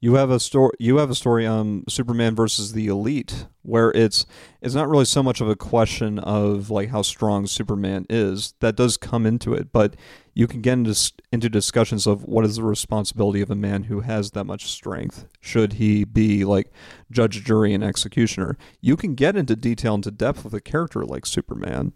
you 0.00 0.14
have 0.14 0.30
a 0.30 0.38
story. 0.38 0.72
You 0.78 0.98
have 0.98 1.10
a 1.10 1.14
story, 1.14 1.46
um, 1.46 1.84
Superman 1.88 2.34
versus 2.34 2.72
the 2.72 2.88
Elite, 2.88 3.46
where 3.62 3.90
it's 3.92 4.26
it's 4.60 4.74
not 4.74 4.88
really 4.88 5.04
so 5.04 5.22
much 5.22 5.40
of 5.40 5.48
a 5.48 5.56
question 5.56 6.18
of 6.18 6.70
like 6.70 6.90
how 6.90 7.02
strong 7.02 7.46
Superman 7.46 8.06
is. 8.10 8.54
That 8.60 8.76
does 8.76 8.96
come 8.96 9.26
into 9.26 9.54
it, 9.54 9.72
but 9.72 9.96
you 10.34 10.46
can 10.46 10.60
get 10.60 10.74
into 10.74 11.12
into 11.32 11.48
discussions 11.48 12.06
of 12.06 12.24
what 12.24 12.44
is 12.44 12.56
the 12.56 12.62
responsibility 12.62 13.40
of 13.40 13.50
a 13.50 13.56
man 13.56 13.84
who 13.84 14.00
has 14.00 14.32
that 14.32 14.44
much 14.44 14.66
strength. 14.66 15.26
Should 15.40 15.74
he 15.74 16.04
be 16.04 16.44
like 16.44 16.70
judge, 17.10 17.44
jury, 17.44 17.72
and 17.72 17.82
executioner? 17.82 18.58
You 18.80 18.96
can 18.96 19.14
get 19.14 19.36
into 19.36 19.56
detail 19.56 19.94
into 19.94 20.10
depth 20.10 20.44
with 20.44 20.54
a 20.54 20.60
character 20.60 21.04
like 21.04 21.26
Superman 21.26 21.92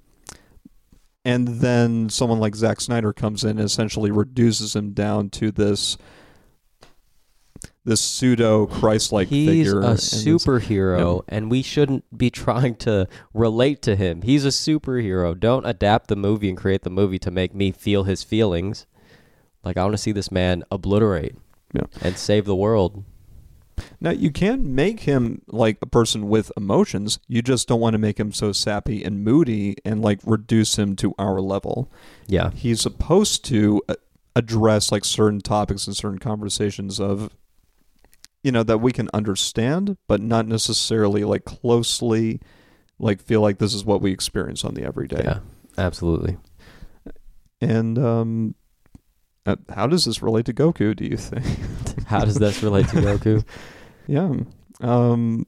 and 1.25 1.49
then 1.49 2.09
someone 2.09 2.39
like 2.39 2.55
Zack 2.55 2.81
Snyder 2.81 3.13
comes 3.13 3.45
in 3.45 3.51
and 3.51 3.61
essentially 3.61 4.11
reduces 4.11 4.75
him 4.75 4.93
down 4.93 5.29
to 5.31 5.51
this 5.51 5.99
this 7.89 8.01
pseudo 8.01 8.67
Christ-like 8.67 9.29
He's 9.29 9.49
figure. 9.49 9.81
a 9.81 9.95
superhero, 9.95 11.23
and 11.29 11.51
we 11.51 11.63
shouldn't 11.63 12.05
be 12.17 12.31
trying 12.45 12.77
to 12.77 13.09
relate 13.35 13.83
to 13.83 13.97
him. 13.97 14.23
He's 14.23 14.45
a 14.45 14.49
superhero. 14.49 15.39
Don't 15.39 15.67
adapt 15.67 16.09
the 16.09 16.17
movie 16.17 16.49
and 16.49 16.57
create 16.59 16.83
the 16.83 16.91
movie 16.91 17.19
to 17.19 17.31
make 17.31 17.55
me 17.55 17.73
feel 17.73 18.05
his 18.05 18.23
feelings. 18.23 18.87
Like 19.65 19.77
I 19.77 19.83
want 19.83 19.95
to 19.95 19.99
see 19.99 20.13
this 20.13 20.31
man 20.31 20.65
obliterate 20.71 21.35
Yeah. 21.73 21.83
and 22.01 22.17
save 22.17 22.45
the 22.45 22.55
world. 22.57 23.05
Now 24.01 24.11
you 24.11 24.31
can 24.33 24.75
make 24.75 25.01
him 25.01 25.43
like 25.47 25.79
a 25.83 25.87
person 25.87 26.29
with 26.29 26.51
emotions. 26.57 27.19
You 27.29 27.43
just 27.43 27.69
don't 27.69 27.81
want 27.81 27.95
to 27.95 27.99
make 27.99 28.19
him 28.19 28.33
so 28.33 28.51
sappy 28.53 29.05
and 29.05 29.23
moody 29.25 29.77
and 29.85 30.03
like 30.03 30.21
reduce 30.25 30.77
him 30.79 30.97
to 30.97 31.15
our 31.19 31.41
level. 31.41 31.91
Yeah, 32.27 32.51
He's 32.51 32.81
supposed 32.81 33.45
to 33.47 33.81
uh, 33.89 33.95
address 34.35 34.91
like 34.91 35.05
certain 35.05 35.41
topics 35.41 35.87
and 35.87 35.97
certain 35.97 36.19
conversations 36.19 36.99
of 36.99 37.31
you 38.43 38.53
know 38.53 38.63
that 38.63 38.79
we 38.79 38.93
can 38.93 39.09
understand 39.13 39.97
but 40.07 40.21
not 40.21 40.47
necessarily 40.47 41.25
like 41.25 41.45
closely 41.45 42.41
like 42.99 43.23
feel 43.23 43.41
like 43.41 43.59
this 43.59 43.75
is 43.75 43.85
what 43.85 44.01
we 44.01 44.13
experience 44.13 44.65
on 44.65 44.75
the 44.75 44.83
everyday. 44.83 45.23
Yeah, 45.23 45.41
absolutely. 45.77 46.37
And 47.61 47.99
um, 47.99 48.55
uh, 49.47 49.57
how 49.69 49.87
does 49.87 50.05
this 50.05 50.23
relate 50.23 50.47
to 50.47 50.53
Goku? 50.53 50.95
Do 50.95 51.05
you 51.05 51.17
think? 51.17 51.45
How 52.07 52.25
does 52.25 52.37
this 52.37 52.63
relate 52.63 52.89
to 52.89 52.97
Goku? 52.97 53.45
yeah. 54.07 54.33
Um, 54.81 55.45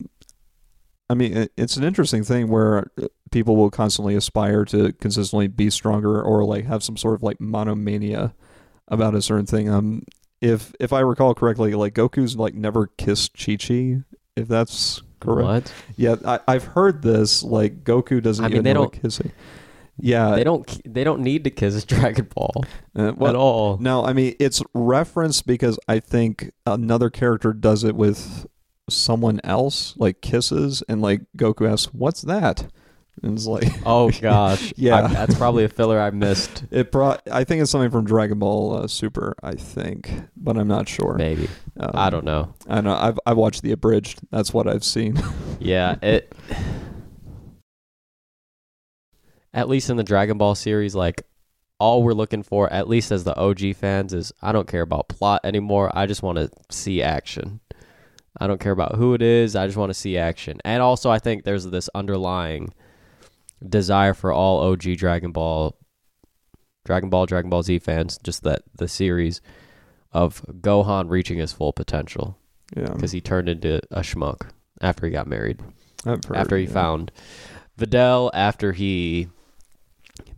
I 1.09 1.15
mean, 1.15 1.49
it's 1.57 1.79
an 1.79 1.85
interesting 1.85 2.23
thing 2.23 2.49
where 2.49 2.91
uh, 3.01 3.07
people 3.31 3.57
will 3.57 3.71
constantly 3.71 4.15
aspire 4.15 4.67
to 4.67 4.93
consistently 4.95 5.49
be 5.49 5.71
stronger 5.71 6.21
or 6.21 6.45
like 6.45 6.67
have 6.67 6.83
some 6.83 6.99
sort 6.99 7.15
of 7.15 7.23
like 7.23 7.41
monomania 7.41 8.35
about 8.89 9.15
a 9.15 9.23
certain 9.23 9.47
thing. 9.47 9.71
Um, 9.71 10.03
if 10.41 10.75
if 10.81 10.93
I 10.93 11.01
recall 11.01 11.35
correctly, 11.35 11.75
like 11.75 11.95
Goku's 11.95 12.37
like 12.37 12.55
never 12.55 12.87
kissed 12.99 13.33
Chi 13.37 13.57
Chi. 13.57 13.99
If 14.37 14.49
that's 14.49 15.03
correct, 15.21 15.47
What? 15.69 15.73
yeah, 15.97 16.17
I, 16.25 16.41
I've 16.49 16.65
heard 16.65 17.03
this. 17.03 17.43
Like 17.43 17.85
Goku 17.85 18.23
doesn't 18.23 18.45
I 18.45 18.49
mean, 18.49 18.57
even 18.57 18.65
they 18.65 18.73
know 18.73 18.83
don't- 18.87 19.03
kissing. 19.03 19.33
Yeah, 20.03 20.35
they 20.35 20.45
don't. 20.45 20.81
They 20.95 21.05
don't 21.05 21.21
need 21.21 21.45
to 21.45 21.51
kiss 21.51 21.85
Dragon 21.85 22.27
Ball 22.35 22.65
uh, 22.97 23.13
well, 23.17 23.29
at 23.31 23.37
all. 23.37 23.77
No, 23.79 24.03
I 24.05 24.15
mean 24.15 24.35
it's 24.41 24.63
referenced 24.73 25.47
because 25.47 25.79
I 25.89 26.01
think 26.01 26.53
another 26.65 27.11
character 27.11 27.53
does 27.53 27.85
it 27.85 27.95
with 27.95 28.47
someone 28.89 29.41
else, 29.45 29.95
like 29.99 30.23
kisses, 30.23 30.83
and 30.89 31.03
like 31.03 31.21
Goku 31.37 31.71
asks, 31.71 31.93
"What's 31.93 32.23
that?" 32.23 32.69
And 33.23 33.35
it's 33.37 33.47
like 33.47 33.69
Oh 33.85 34.11
gosh, 34.21 34.73
Yeah. 34.77 35.05
I- 35.05 35.09
that's 35.09 35.35
probably 35.37 35.65
a 35.65 35.69
filler 35.69 36.01
I 36.01 36.11
missed. 36.13 36.65
it. 36.71 36.91
Pro- 36.93 37.17
I 37.31 37.45
think 37.45 37.61
it's 37.63 37.71
something 37.71 37.91
from 37.91 38.05
Dragon 38.05 38.39
Ball 38.39 38.77
uh, 38.77 38.87
Super. 38.89 39.35
I 39.43 39.55
think, 39.55 40.11
but 40.37 40.57
I'm 40.57 40.69
not 40.69 40.89
sure. 40.89 41.15
Maybe 41.15 41.49
Um, 41.79 41.91
I 41.95 42.09
don't 42.11 42.25
know. 42.25 42.55
I 42.69 42.81
know. 42.81 42.95
I've 42.95 43.19
I've 43.27 43.37
watched 43.37 43.63
the 43.63 43.73
abridged. 43.73 44.21
That's 44.31 44.55
what 44.55 44.67
I've 44.67 44.85
seen. 44.85 45.21
Yeah, 45.63 45.97
it. 46.03 46.33
At 49.53 49.69
least 49.69 49.91
in 49.91 49.97
the 49.97 50.05
Dragon 50.05 50.39
Ball 50.39 50.55
series, 50.55 50.95
like 50.95 51.23
all 51.79 52.03
we're 52.03 52.13
looking 52.15 52.43
for, 52.43 52.73
at 52.73 52.89
least 52.89 53.11
as 53.11 53.25
the 53.25 53.37
OG 53.37 53.75
fans, 53.77 54.13
is 54.15 54.33
I 54.41 54.53
don't 54.53 54.69
care 54.69 54.83
about 54.83 55.09
plot 55.09 55.41
anymore. 55.45 55.91
I 55.95 56.07
just 56.07 56.23
want 56.23 56.39
to 56.39 56.51
see 56.71 57.03
action. 57.03 57.61
I 58.39 58.47
don't 58.47 58.61
care 58.61 58.73
about 58.73 58.95
who 58.95 59.13
it 59.15 59.23
is. 59.23 59.57
I 59.57 59.67
just 59.67 59.77
want 59.77 59.91
to 59.91 59.95
see 59.95 60.17
action. 60.17 60.61
And 60.65 60.83
also, 60.83 61.11
I 61.11 61.19
think 61.19 61.45
there's 61.45 61.67
this 61.67 61.91
underlying 61.95 62.73
desire 63.67 64.15
for 64.15 64.33
all 64.33 64.61
OG 64.61 64.97
Dragon 64.97 65.33
Ball, 65.33 65.77
Dragon 66.85 67.11
Ball, 67.11 67.27
Dragon 67.27 67.51
Ball 67.51 67.63
Z 67.63 67.79
fans, 67.81 68.19
just 68.23 68.43
that 68.45 68.63
the 68.75 68.89
series 68.89 69.41
of 70.13 70.45
Gohan 70.61 71.11
reaching 71.11 71.39
his 71.39 71.53
full 71.53 71.73
potential. 71.73 72.37
Yeah, 72.77 72.93
because 72.93 73.13
he 73.13 73.21
turned 73.21 73.49
into 73.49 73.81
a 73.91 74.01
schmuck 74.01 74.51
after 74.81 75.07
he 75.07 75.13
got 75.13 75.27
married. 75.27 75.61
Heard, 76.05 76.25
after 76.35 76.57
he 76.57 76.65
yeah. 76.65 76.73
found 76.73 77.13
Videl, 77.79 78.31
after 78.33 78.73
he 78.73 79.29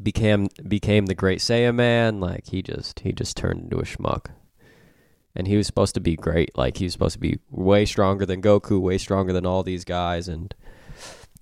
became 0.03 0.49
became 0.67 1.07
the 1.07 1.15
Great 1.15 1.41
Saiyaman, 1.41 2.21
like 2.21 2.49
he 2.49 2.63
just 2.63 3.01
he 3.01 3.13
just 3.13 3.37
turned 3.37 3.65
into 3.65 3.79
a 3.79 3.85
schmuck. 3.85 4.27
And 5.35 5.47
he 5.47 5.57
was 5.57 5.67
supposed 5.67 5.95
to 5.95 6.01
be 6.01 6.15
great, 6.15 6.57
like 6.59 6.77
he 6.77 6.85
was 6.85 6.93
supposed 6.93 7.15
to 7.15 7.19
be 7.19 7.39
way 7.51 7.87
stronger 7.87 8.27
than 8.27 8.43
Goku, 8.43 8.79
way 8.79 8.99
stronger 8.99 9.33
than 9.33 9.47
all 9.47 9.63
these 9.63 9.85
guys, 9.85 10.29
and 10.29 10.55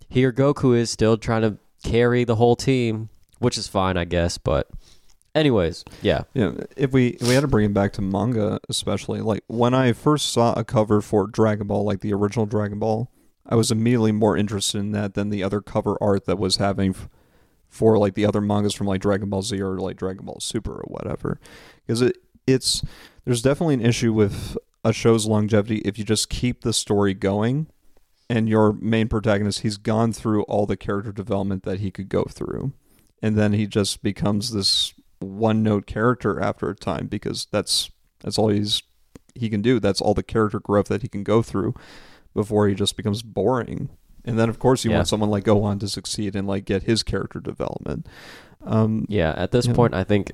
here 0.09 0.33
Goku 0.33 0.77
is 0.77 0.91
still 0.91 1.17
trying 1.17 1.43
to 1.43 1.59
carry 1.83 2.25
the 2.25 2.37
whole 2.37 2.57
team, 2.57 3.09
which 3.39 3.59
is 3.59 3.69
fine, 3.69 3.97
I 3.97 4.05
guess. 4.05 4.39
But, 4.39 4.69
anyways, 5.35 5.85
yeah, 6.03 6.23
Yeah, 6.35 6.53
if 6.77 6.93
we 6.93 7.09
if 7.09 7.23
we 7.27 7.35
had 7.35 7.41
to 7.41 7.49
bring 7.49 7.67
it 7.67 7.75
back 7.75 7.93
to 7.95 8.03
manga, 8.03 8.61
especially 8.69 9.21
like 9.21 9.45
when 9.47 9.75
I 9.75 9.93
first 9.93 10.33
saw 10.33 10.53
a 10.55 10.65
cover 10.65 11.01
for 11.01 11.27
Dragon 11.27 11.67
Ball, 11.67 11.85
like 11.85 12.01
the 12.01 12.13
original 12.13 12.47
Dragon 12.47 12.79
Ball, 12.79 13.11
I 13.47 13.57
was 13.57 13.71
immediately 13.71 14.13
more 14.13 14.37
interested 14.37 14.79
in 14.79 14.93
that 14.93 15.15
than 15.15 15.31
the 15.31 15.43
other 15.43 15.61
cover 15.61 15.97
art 16.01 16.27
that 16.27 16.39
was 16.39 16.57
having 16.57 16.95
for 17.69 17.99
like 17.99 18.15
the 18.15 18.27
other 18.27 18.41
mangas 18.41 18.75
from 18.75 18.87
like 18.87 19.01
Dragon 19.01 19.31
Ball 19.31 19.43
Z 19.43 19.61
or 19.61 19.79
like 19.79 19.97
Dragon 19.97 20.27
Ball 20.27 20.39
Super 20.41 20.73
or 20.73 20.85
whatever, 20.89 21.41
because 21.87 22.03
it 22.03 22.17
it's 22.47 22.83
there's 23.25 23.43
definitely 23.43 23.75
an 23.75 23.85
issue 23.85 24.13
with 24.13 24.57
a 24.85 24.93
show's 24.93 25.27
longevity 25.27 25.79
if 25.79 25.99
you 25.99 26.05
just 26.05 26.29
keep 26.29 26.63
the 26.63 26.73
story 26.73 27.15
going. 27.15 27.69
And 28.31 28.49
your 28.49 28.73
main 28.75 29.09
protagonist, 29.09 29.61
he's 29.63 29.77
gone 29.77 30.13
through 30.13 30.43
all 30.45 30.65
the 30.65 30.77
character 30.77 31.11
development 31.11 31.65
that 31.65 31.81
he 31.81 31.91
could 31.91 32.09
go 32.09 32.23
through. 32.23 32.73
And 33.21 33.37
then 33.37 33.53
he 33.55 33.67
just 33.67 34.05
becomes 34.05 34.53
this 34.53 34.95
one 35.19 35.65
note 35.65 35.87
character 35.87 36.41
after 36.41 36.71
a 36.71 36.77
time 36.77 37.09
because 37.09 37.49
that's 37.51 37.91
that's 38.21 38.39
all 38.39 38.49
he's 38.49 38.83
he 39.35 39.51
can 39.51 39.63
do. 39.63 39.81
That's 39.81 40.01
all 40.01 40.15
the 40.15 40.23
character 40.23 40.61
growth 40.61 40.87
that 40.89 41.03
he 41.03 41.09
can 41.09 41.25
go 41.25 41.43
through 41.43 41.75
before 42.33 42.69
he 42.69 42.75
just 42.75 42.97
becomes 42.97 43.23
boring. 43.23 43.89
And 44.25 44.39
then 44.39 44.49
of 44.49 44.61
course 44.61 44.85
you 44.85 44.93
Yeah. 44.93 44.99
want 44.99 45.09
someone 45.09 45.31
like 45.31 45.45
Gohan 45.45 45.81
to 45.81 45.89
succeed 45.89 46.37
and 46.37 46.47
like 46.47 46.65
get 46.65 46.85
his 46.85 47.03
character 47.03 47.41
development. 47.41 48.07
Um 48.65 49.07
Yeah, 49.09 49.35
at 49.37 49.51
this 49.51 49.67
point, 49.67 49.93
I 49.93 50.05
think 50.05 50.31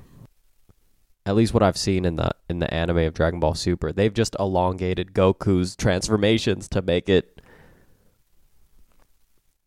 at 1.25 1.35
least 1.35 1.53
what 1.53 1.63
I've 1.63 1.77
seen 1.77 2.05
in 2.05 2.15
the 2.15 2.29
in 2.47 2.59
the 2.59 2.71
anime 2.71 2.99
of 2.99 3.13
Dragon 3.15 3.39
Ball 3.39 3.55
Super, 3.55 3.91
they've 3.91 4.13
just 4.13 4.35
elongated 4.39 5.13
Goku's 5.13 5.75
transformations 5.75 6.69
to 6.69 6.81
make 6.81 7.09
it 7.09 7.36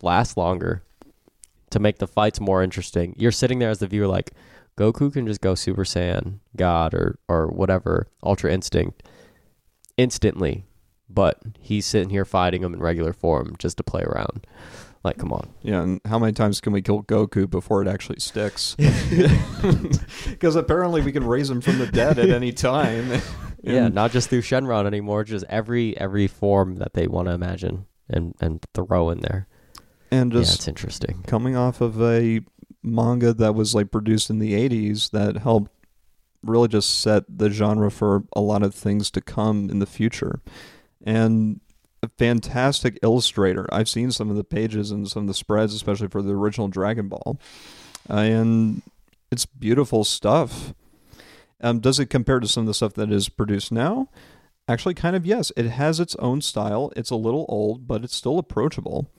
last 0.02 0.36
longer, 0.36 0.82
to 1.70 1.78
make 1.78 1.98
the 1.98 2.06
fights 2.06 2.40
more 2.40 2.62
interesting. 2.62 3.14
You're 3.18 3.32
sitting 3.32 3.58
there 3.58 3.70
as 3.70 3.78
the 3.78 3.86
viewer, 3.86 4.06
like 4.06 4.32
Goku 4.76 5.12
can 5.12 5.26
just 5.26 5.40
go 5.40 5.54
Super 5.54 5.84
Saiyan, 5.84 6.40
God, 6.56 6.94
or 6.94 7.18
or 7.28 7.48
whatever, 7.48 8.08
Ultra 8.22 8.52
Instinct, 8.52 9.02
instantly, 9.96 10.64
but 11.08 11.38
he's 11.58 11.86
sitting 11.86 12.10
here 12.10 12.24
fighting 12.24 12.62
him 12.62 12.74
in 12.74 12.80
regular 12.80 13.12
form 13.12 13.56
just 13.58 13.76
to 13.76 13.82
play 13.82 14.02
around. 14.02 14.46
Like, 15.02 15.16
come 15.16 15.32
on. 15.32 15.48
yeah, 15.62 15.80
and 15.80 16.00
how 16.04 16.18
many 16.18 16.32
times 16.32 16.60
can 16.60 16.74
we 16.74 16.82
kill 16.82 17.02
Goku 17.02 17.48
before 17.48 17.80
it 17.80 17.88
actually 17.88 18.20
sticks? 18.20 18.76
Because 20.28 20.56
apparently 20.56 21.00
we 21.02 21.12
can 21.12 21.24
raise 21.24 21.48
him 21.50 21.60
from 21.60 21.78
the 21.78 21.86
dead 21.86 22.18
at 22.18 22.30
any 22.30 22.52
time. 22.52 23.20
Yeah, 23.62 23.88
not 23.88 24.10
just 24.10 24.30
through 24.30 24.40
Shenron 24.40 24.86
anymore, 24.86 25.22
just 25.22 25.44
every 25.50 25.94
every 25.98 26.26
form 26.26 26.76
that 26.76 26.94
they 26.94 27.06
want 27.06 27.28
to 27.28 27.34
imagine 27.34 27.84
and 28.08 28.34
and 28.40 28.64
throw 28.72 29.10
in 29.10 29.20
there. 29.20 29.48
And 30.10 30.32
yeah, 30.32 30.40
just 30.40 30.56
it's 30.56 30.68
interesting. 30.68 31.22
coming 31.26 31.56
off 31.56 31.80
of 31.80 32.00
a 32.00 32.40
manga 32.82 33.32
that 33.32 33.54
was 33.54 33.74
like 33.74 33.90
produced 33.90 34.30
in 34.30 34.38
the 34.38 34.54
80s 34.54 35.10
that 35.10 35.38
helped 35.38 35.70
really 36.42 36.68
just 36.68 37.00
set 37.00 37.24
the 37.28 37.50
genre 37.50 37.90
for 37.90 38.24
a 38.34 38.40
lot 38.40 38.62
of 38.62 38.74
things 38.74 39.10
to 39.10 39.20
come 39.20 39.68
in 39.70 39.78
the 39.78 39.86
future. 39.86 40.40
And 41.04 41.60
a 42.02 42.08
fantastic 42.18 42.98
illustrator. 43.02 43.66
I've 43.70 43.88
seen 43.88 44.10
some 44.10 44.30
of 44.30 44.36
the 44.36 44.44
pages 44.44 44.90
and 44.90 45.08
some 45.08 45.24
of 45.24 45.26
the 45.28 45.34
spreads 45.34 45.74
especially 45.74 46.08
for 46.08 46.22
the 46.22 46.32
original 46.34 46.68
dragon 46.68 47.08
ball. 47.08 47.38
Uh, 48.08 48.14
and 48.14 48.82
it's 49.30 49.44
beautiful 49.44 50.04
stuff. 50.04 50.72
Um, 51.60 51.80
does 51.80 51.98
it 51.98 52.06
compare 52.06 52.40
to 52.40 52.48
some 52.48 52.62
of 52.62 52.66
the 52.68 52.74
stuff 52.74 52.94
that 52.94 53.12
is 53.12 53.28
produced 53.28 53.70
now? 53.70 54.08
Actually 54.66 54.94
kind 54.94 55.14
of 55.14 55.26
yes. 55.26 55.52
It 55.56 55.66
has 55.66 56.00
its 56.00 56.16
own 56.16 56.40
style. 56.40 56.90
It's 56.96 57.10
a 57.10 57.16
little 57.16 57.44
old 57.48 57.86
but 57.86 58.02
it's 58.02 58.16
still 58.16 58.38
approachable 58.38 59.10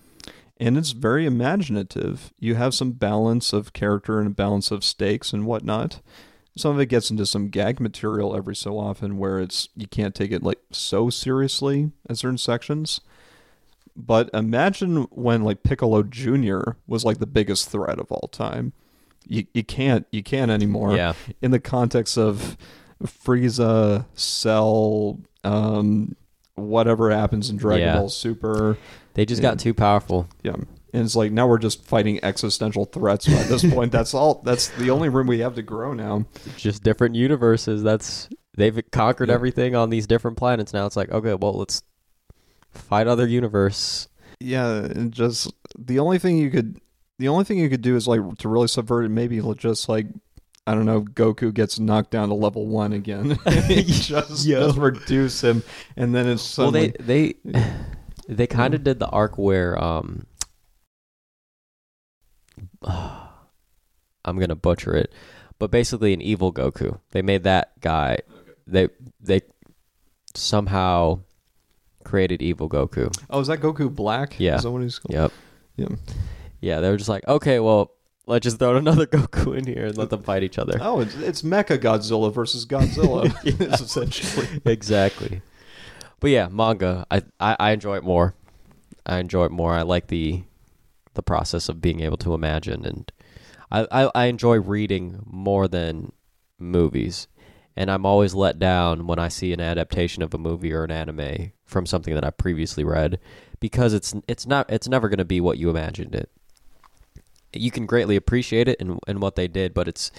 and 0.62 0.77
it's 0.77 0.91
very 0.91 1.25
imaginative. 1.25 2.32
You 2.39 2.53
have 2.53 2.75
some 2.75 2.91
balance 2.91 3.51
of 3.51 3.74
character 3.74 4.20
and 4.20 4.27
a 4.27 4.32
balance 4.32 4.70
of 4.70 4.84
stakes 4.84 5.34
and 5.34 5.48
whatnot. 5.48 6.01
Some 6.56 6.75
of 6.75 6.80
it 6.80 6.86
gets 6.86 7.10
into 7.10 7.25
some 7.25 7.50
gag 7.50 7.80
material 7.80 8.36
every 8.36 8.56
so 8.56 8.77
often 8.77 9.18
where 9.18 9.39
it's 9.39 9.70
you 9.75 9.88
can't 9.88 10.13
take 10.13 10.32
it 10.32 10.44
like 10.44 10.60
so 10.72 11.10
seriously 11.10 11.91
at 12.08 12.20
certain 12.20 12.38
sections. 12.38 13.01
But 13.96 14.30
imagine 14.36 15.08
when 15.10 15.44
like 15.44 15.63
Piccolo 15.63 16.03
Jr. 16.03 16.74
was 16.86 17.03
like 17.03 17.18
the 17.18 17.25
biggest 17.25 17.70
threat 17.70 18.00
of 18.00 18.12
all 18.12 18.27
time. 18.27 18.74
You 19.27 19.48
you 19.53 19.63
can't 19.63 20.06
you 20.12 20.22
can't 20.22 20.51
anymore 20.51 20.96
Yeah, 20.96 21.13
in 21.41 21.50
the 21.50 21.60
context 21.60 22.18
of 22.20 22.56
Frieza, 23.03 24.06
Cell, 24.13 25.20
um, 25.44 26.15
whatever 26.68 27.12
happens 27.12 27.50
in 27.50 27.58
Dragon 27.58 27.88
Yeah. 27.88 27.98
Ball 27.98 28.10
Super. 28.10 28.77
they 29.13 29.25
just 29.25 29.41
got 29.41 29.60
too 29.60 29.74
powerful. 29.74 30.27
Yeah. 30.44 30.56
And 30.94 31.03
it's 31.06 31.15
like 31.15 31.32
now 31.32 31.48
we're 31.48 31.58
just 31.58 31.86
fighting 31.86 32.20
existential 32.24 32.86
threats 32.86 33.27
at 33.30 33.48
this 33.48 33.63
point. 33.74 33.91
That's 33.91 34.13
all 34.13 34.41
that's 34.44 34.68
the 34.70 34.89
only 34.89 35.10
room 35.10 35.27
we 35.27 35.39
have 35.39 35.56
to 35.56 35.62
grow 35.62 35.94
now. 35.94 36.25
Just 36.58 36.84
different 36.84 37.15
universes. 37.15 37.82
That's 37.84 38.27
they've 38.58 38.80
conquered 38.91 39.30
everything 39.30 39.74
on 39.75 39.89
these 39.89 40.06
different 40.08 40.36
planets. 40.38 40.74
Now 40.74 40.86
it's 40.86 40.98
like, 40.98 41.10
okay, 41.10 41.34
well, 41.34 41.53
let's 41.53 41.84
fight 42.72 43.08
other 43.08 43.25
universe. 43.27 44.08
Yeah, 44.39 44.80
and 44.84 45.13
just 45.13 45.53
the 45.77 46.00
only 46.00 46.20
thing 46.20 46.38
you 46.38 46.50
could 46.50 46.82
the 47.20 47.27
only 47.30 47.44
thing 47.46 47.58
you 47.60 47.70
could 47.70 47.82
do 47.82 47.96
is 47.96 48.08
like 48.08 48.20
to 48.39 48.50
really 48.50 48.68
subvert 48.68 49.06
it 49.06 49.10
maybe 49.10 49.39
just 49.58 49.88
like 49.88 50.08
I 50.72 50.74
don't 50.74 50.86
know, 50.86 51.01
Goku 51.01 51.54
gets 51.54 51.80
knocked 51.80 52.12
down 52.12 52.30
to 52.30 52.34
level 52.34 52.66
one 52.66 52.94
again. 52.94 53.38
just, 53.46 54.48
just 54.48 54.78
reduce 54.78 55.44
him 55.44 55.63
and 55.98 56.16
then 56.16 56.30
it's 56.30 56.58
well, 56.58 56.72
suddenly 56.72 56.96
they 56.98 57.36
they 57.44 57.74
they 58.30 58.48
kind 58.48 58.74
of 58.74 58.84
did 58.86 59.00
the 59.00 59.08
arc 59.08 59.38
where 59.38 59.78
um. 59.84 60.25
I'm 64.24 64.40
gonna 64.40 64.56
butcher 64.56 64.96
it, 64.96 65.12
but 65.60 65.72
basically 65.72 66.13
an 66.13 66.22
evil 66.22 66.54
Goku. 66.54 67.00
They 67.10 67.22
made 67.22 67.44
that 67.44 67.78
guy. 67.82 68.20
They 68.66 68.88
they 69.20 69.42
somehow 70.36 71.22
created 72.06 72.42
evil 72.42 72.70
Goku. 72.70 73.13
Oh, 73.30 73.42
is 73.42 73.48
that 73.48 73.60
Goku 73.60 73.94
Black? 73.94 74.40
Yeah. 74.40 74.56
Is 74.56 74.63
that 74.63 74.72
what 74.72 74.84
he's 74.84 75.00
called? 75.00 75.13
Yep. 75.13 75.32
Yeah. 75.75 75.96
Yeah, 76.62 76.80
they 76.80 76.90
were 76.92 76.98
just 76.98 77.10
like, 77.10 77.28
okay, 77.28 77.60
well, 77.60 77.92
let's 78.25 78.44
just 78.44 78.60
throw 78.60 78.75
another 78.78 79.06
Goku 79.06 79.58
in 79.58 79.66
here 79.66 79.86
and 79.88 79.98
let 79.98 80.10
them 80.10 80.24
fight 80.24 80.44
each 80.44 80.58
other. 80.58 80.78
Oh, 80.82 81.00
it's, 81.00 81.16
it's 81.16 81.42
Mecha 81.42 81.78
Godzilla 81.78 82.34
versus 82.34 82.66
Godzilla. 82.66 83.34
Essentially. 83.82 84.62
exactly. 84.66 85.42
But 86.20 86.32
yeah, 86.32 86.48
manga. 86.50 87.06
I, 87.10 87.24
I 87.40 87.56
I 87.60 87.72
enjoy 87.72 87.98
it 87.98 88.04
more. 88.04 88.36
I 89.06 89.18
enjoy 89.18 89.46
it 89.46 89.51
more. 89.51 89.74
I 89.74 89.82
like 89.82 90.08
the 90.08 90.44
the 91.13 91.24
process 91.24 91.68
of 91.68 91.82
being 91.82 92.01
able 92.01 92.18
to 92.18 92.34
imagine, 92.34 92.86
and 92.86 93.12
I 93.72 93.88
I, 93.92 94.12
I 94.13 94.25
enjoy 94.25 94.60
reading 94.60 95.24
more 95.25 95.68
than 95.68 96.12
movies. 96.60 97.28
And 97.74 97.90
I'm 97.90 98.06
always 98.06 98.36
let 98.36 98.60
down 98.60 99.08
when 99.08 99.18
I 99.18 99.30
see 99.30 99.54
an 99.54 99.62
adaptation 99.62 100.22
of 100.22 100.34
a 100.34 100.38
movie 100.38 100.74
or 100.74 100.84
an 100.84 100.92
anime 100.92 101.54
from 101.63 101.86
something 101.86 102.13
that 102.13 102.25
I 102.25 102.30
previously 102.30 102.84
read, 102.84 103.18
because 103.62 103.94
it's 103.94 104.13
it's 104.28 104.46
not 104.46 104.70
it's 104.70 104.90
never 104.90 105.08
going 105.08 105.20
to 105.20 105.25
be 105.25 105.40
what 105.40 105.58
you 105.58 105.70
imagined 105.70 106.13
it. 106.13 106.30
You 107.53 107.72
can 107.72 107.86
greatly 107.86 108.15
appreciate 108.15 108.67
it 108.67 108.79
and 108.79 109.00
and 109.08 109.22
what 109.22 109.36
they 109.36 109.48
did, 109.48 109.74
but 109.74 109.88
it's 109.88 110.12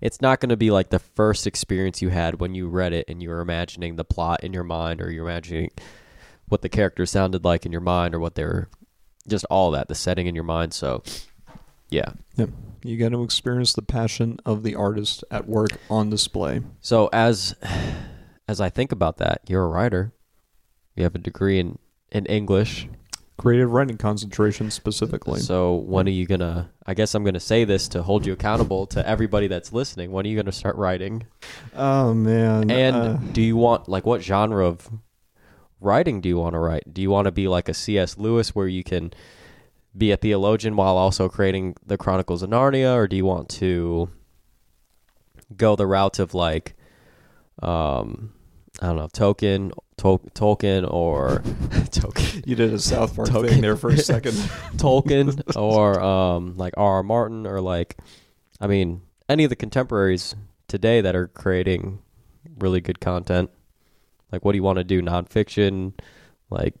it's 0.00 0.20
not 0.20 0.40
going 0.40 0.50
to 0.50 0.56
be 0.56 0.70
like 0.70 0.90
the 0.90 0.98
first 0.98 1.46
experience 1.46 2.02
you 2.02 2.08
had 2.08 2.40
when 2.40 2.54
you 2.54 2.68
read 2.68 2.92
it 2.92 3.04
and 3.08 3.22
you 3.22 3.28
were 3.28 3.40
imagining 3.40 3.96
the 3.96 4.04
plot 4.04 4.42
in 4.42 4.52
your 4.52 4.64
mind 4.64 5.00
or 5.00 5.10
you're 5.10 5.28
imagining 5.28 5.70
what 6.48 6.62
the 6.62 6.68
characters 6.68 7.10
sounded 7.10 7.44
like 7.44 7.64
in 7.64 7.72
your 7.72 7.80
mind 7.80 8.14
or 8.14 8.18
what 8.20 8.34
they 8.34 8.44
were 8.44 8.68
just 9.28 9.44
all 9.50 9.70
that 9.70 9.88
the 9.88 9.94
setting 9.94 10.26
in 10.26 10.34
your 10.34 10.44
mind 10.44 10.74
so 10.74 11.02
yeah. 11.90 12.12
You 12.82 12.96
got 12.96 13.10
to 13.10 13.22
experience 13.22 13.72
the 13.72 13.82
passion 13.82 14.38
of 14.46 14.62
the 14.62 14.74
artist 14.74 15.24
at 15.30 15.46
work 15.46 15.70
on 15.90 16.08
display. 16.08 16.62
so 16.80 17.08
as 17.12 17.54
as 18.48 18.60
i 18.60 18.68
think 18.70 18.90
about 18.90 19.18
that 19.18 19.42
you're 19.48 19.64
a 19.64 19.68
writer. 19.68 20.12
You 20.96 21.04
have 21.04 21.14
a 21.14 21.18
degree 21.18 21.58
in 21.58 21.78
in 22.10 22.26
english 22.26 22.88
Creative 23.40 23.70
writing 23.72 23.96
concentration 23.96 24.70
specifically. 24.70 25.40
so 25.40 25.76
when 25.76 26.06
are 26.06 26.10
you 26.10 26.26
gonna 26.26 26.70
i 26.86 26.92
guess 26.94 27.14
i'm 27.14 27.24
gonna 27.24 27.40
say 27.40 27.64
this 27.64 27.88
to 27.88 28.02
hold 28.02 28.26
you 28.26 28.32
accountable 28.34 28.86
to 28.86 29.06
everybody 29.08 29.46
that's 29.46 29.72
listening 29.72 30.12
when 30.12 30.26
are 30.26 30.28
you 30.28 30.36
gonna 30.36 30.52
start 30.52 30.76
writing 30.76 31.26
Oh 31.74 32.12
man. 32.12 32.70
And 32.70 32.96
Uh, 32.96 33.12
do 33.32 33.40
you 33.40 33.56
want 33.56 33.88
like 33.88 34.04
what 34.04 34.22
genre 34.22 34.66
of 34.66 34.88
writing 35.80 36.20
do 36.20 36.28
you 36.28 36.36
want 36.36 36.52
to 36.54 36.58
write? 36.58 36.92
Do 36.92 37.00
you 37.00 37.10
want 37.10 37.24
to 37.26 37.32
be 37.32 37.48
like 37.48 37.68
a 37.70 37.74
C.S. 37.74 38.18
Lewis 38.18 38.54
where 38.54 38.68
you 38.68 38.84
can 38.84 39.12
be 39.96 40.12
a 40.12 40.16
theologian 40.18 40.76
while 40.76 40.96
also 40.98 41.28
creating 41.28 41.76
the 41.86 41.96
Chronicles 41.96 42.42
of 42.42 42.50
Narnia, 42.50 42.94
or 42.94 43.08
do 43.08 43.16
you 43.16 43.24
want 43.24 43.48
to 43.60 44.10
go 45.56 45.74
the 45.76 45.86
route 45.86 46.18
of 46.18 46.34
like, 46.34 46.74
um, 47.62 48.32
I 48.80 48.86
don't 48.88 48.96
know, 48.96 49.08
Tolkien, 49.08 49.72
Tol- 50.00 50.18
Tolkien, 50.34 50.90
or 50.90 51.40
Tolkien, 51.90 52.46
you 52.46 52.56
did 52.56 52.72
a 52.72 52.78
South 52.78 53.14
Park 53.14 53.28
Token. 53.28 53.50
thing 53.50 53.60
there 53.60 53.76
for 53.76 53.90
a 53.90 53.98
second. 53.98 54.32
Tolkien, 54.76 55.42
or 55.56 56.00
um, 56.00 56.56
like 56.56 56.72
R. 56.78 56.94
R. 56.94 57.02
Martin, 57.02 57.46
or 57.46 57.60
like, 57.60 57.98
I 58.60 58.66
mean, 58.66 59.02
any 59.28 59.44
of 59.44 59.50
the 59.50 59.56
contemporaries 59.56 60.34
today 60.68 61.02
that 61.02 61.14
are 61.14 61.28
creating 61.28 62.00
really 62.58 62.80
good 62.80 62.98
content. 62.98 63.50
Like, 64.32 64.42
what 64.44 64.52
do 64.52 64.56
you 64.56 64.62
want 64.62 64.78
to 64.78 64.84
do? 64.84 65.02
Nonfiction, 65.02 65.92
like, 66.48 66.74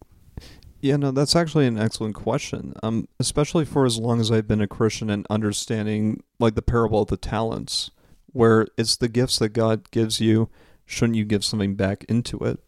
Yeah, 0.80 0.96
no, 0.96 1.10
that's 1.10 1.36
actually 1.36 1.66
an 1.66 1.78
excellent 1.78 2.14
question. 2.14 2.72
Um, 2.82 3.06
especially 3.18 3.66
for 3.66 3.84
as 3.84 3.98
long 3.98 4.18
as 4.20 4.30
I've 4.30 4.48
been 4.48 4.62
a 4.62 4.66
Christian 4.68 5.10
and 5.10 5.26
understanding 5.28 6.22
like 6.38 6.54
the 6.54 6.62
parable 6.62 7.02
of 7.02 7.08
the 7.08 7.16
talents, 7.18 7.90
where 8.32 8.66
it's 8.78 8.96
the 8.96 9.08
gifts 9.08 9.38
that 9.40 9.50
God 9.50 9.90
gives 9.90 10.20
you, 10.20 10.48
shouldn't 10.86 11.16
you 11.16 11.24
give 11.26 11.44
something 11.44 11.74
back 11.74 12.04
into 12.08 12.38
it? 12.38 12.60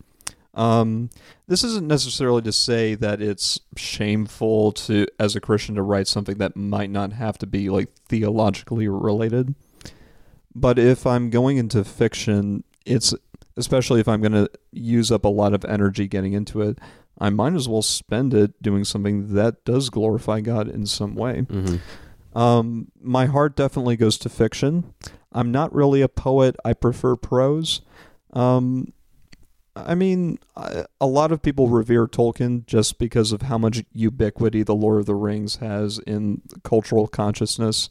Um, 0.55 1.09
this 1.47 1.65
isn't 1.65 1.87
necessarily 1.87 2.43
to 2.43 2.53
say 2.53 2.95
that 2.97 3.23
it's 3.23 3.59
shameful 3.77 4.73
to 4.73 5.07
as 5.19 5.35
a 5.35 5.41
Christian 5.41 5.75
to 5.77 5.83
write 5.83 6.07
something 6.07 6.39
that 6.39 6.57
might 6.57 6.91
not 6.91 7.13
have 7.15 7.39
to 7.39 7.47
be 7.47 7.71
like 7.71 7.89
theologically 8.09 8.89
related. 8.89 9.55
But 10.55 10.79
if 10.79 11.07
I'm 11.07 11.31
going 11.31 11.57
into 11.57 11.83
fiction, 11.85 12.65
it's 12.85 13.15
especially 13.57 14.01
if 14.01 14.09
I'm 14.09 14.21
going 14.21 14.33
to 14.33 14.51
use 14.73 15.11
up 15.11 15.25
a 15.25 15.29
lot 15.29 15.55
of 15.55 15.65
energy 15.65 16.07
getting 16.07 16.33
into 16.35 16.61
it, 16.63 16.79
I 17.19 17.31
might 17.31 17.55
as 17.55 17.69
well 17.69 17.83
spend 17.83 18.35
it 18.35 18.63
doing 18.63 18.85
something 18.85 19.35
that 19.35 19.65
does 19.65 19.91
glorify 19.91 20.41
God 20.41 20.69
in 20.69 20.87
some 20.87 21.15
way. 21.15 21.43
mhm. 21.49 21.81
Um, 22.35 22.91
my 23.03 23.27
heart 23.27 23.57
definitely 23.57 23.97
goes 23.97 24.17
to 24.19 24.31
fiction. 24.31 24.95
I'm 25.33 25.51
not 25.53 25.75
really 25.75 26.01
a 26.01 26.09
poet. 26.09 26.57
I 26.65 26.73
prefer 26.73 27.15
prose. 27.15 27.83
Um, 28.33 28.95
I 29.75 29.95
mean, 29.95 30.39
a 31.01 31.07
lot 31.07 31.33
of 31.33 31.41
people 31.41 31.69
revere 31.69 32.07
Tolkien 32.07 32.67
just 32.67 32.99
because 32.99 33.33
of 33.33 33.43
how 33.43 33.57
much 33.57 33.83
ubiquity 33.93 34.63
the 34.63 34.75
Lord 34.75 35.01
of 35.01 35.07
the 35.07 35.15
Rings 35.15 35.57
has 35.57 35.99
in 36.01 36.43
cultural 36.63 37.09
consciousness. 37.09 37.89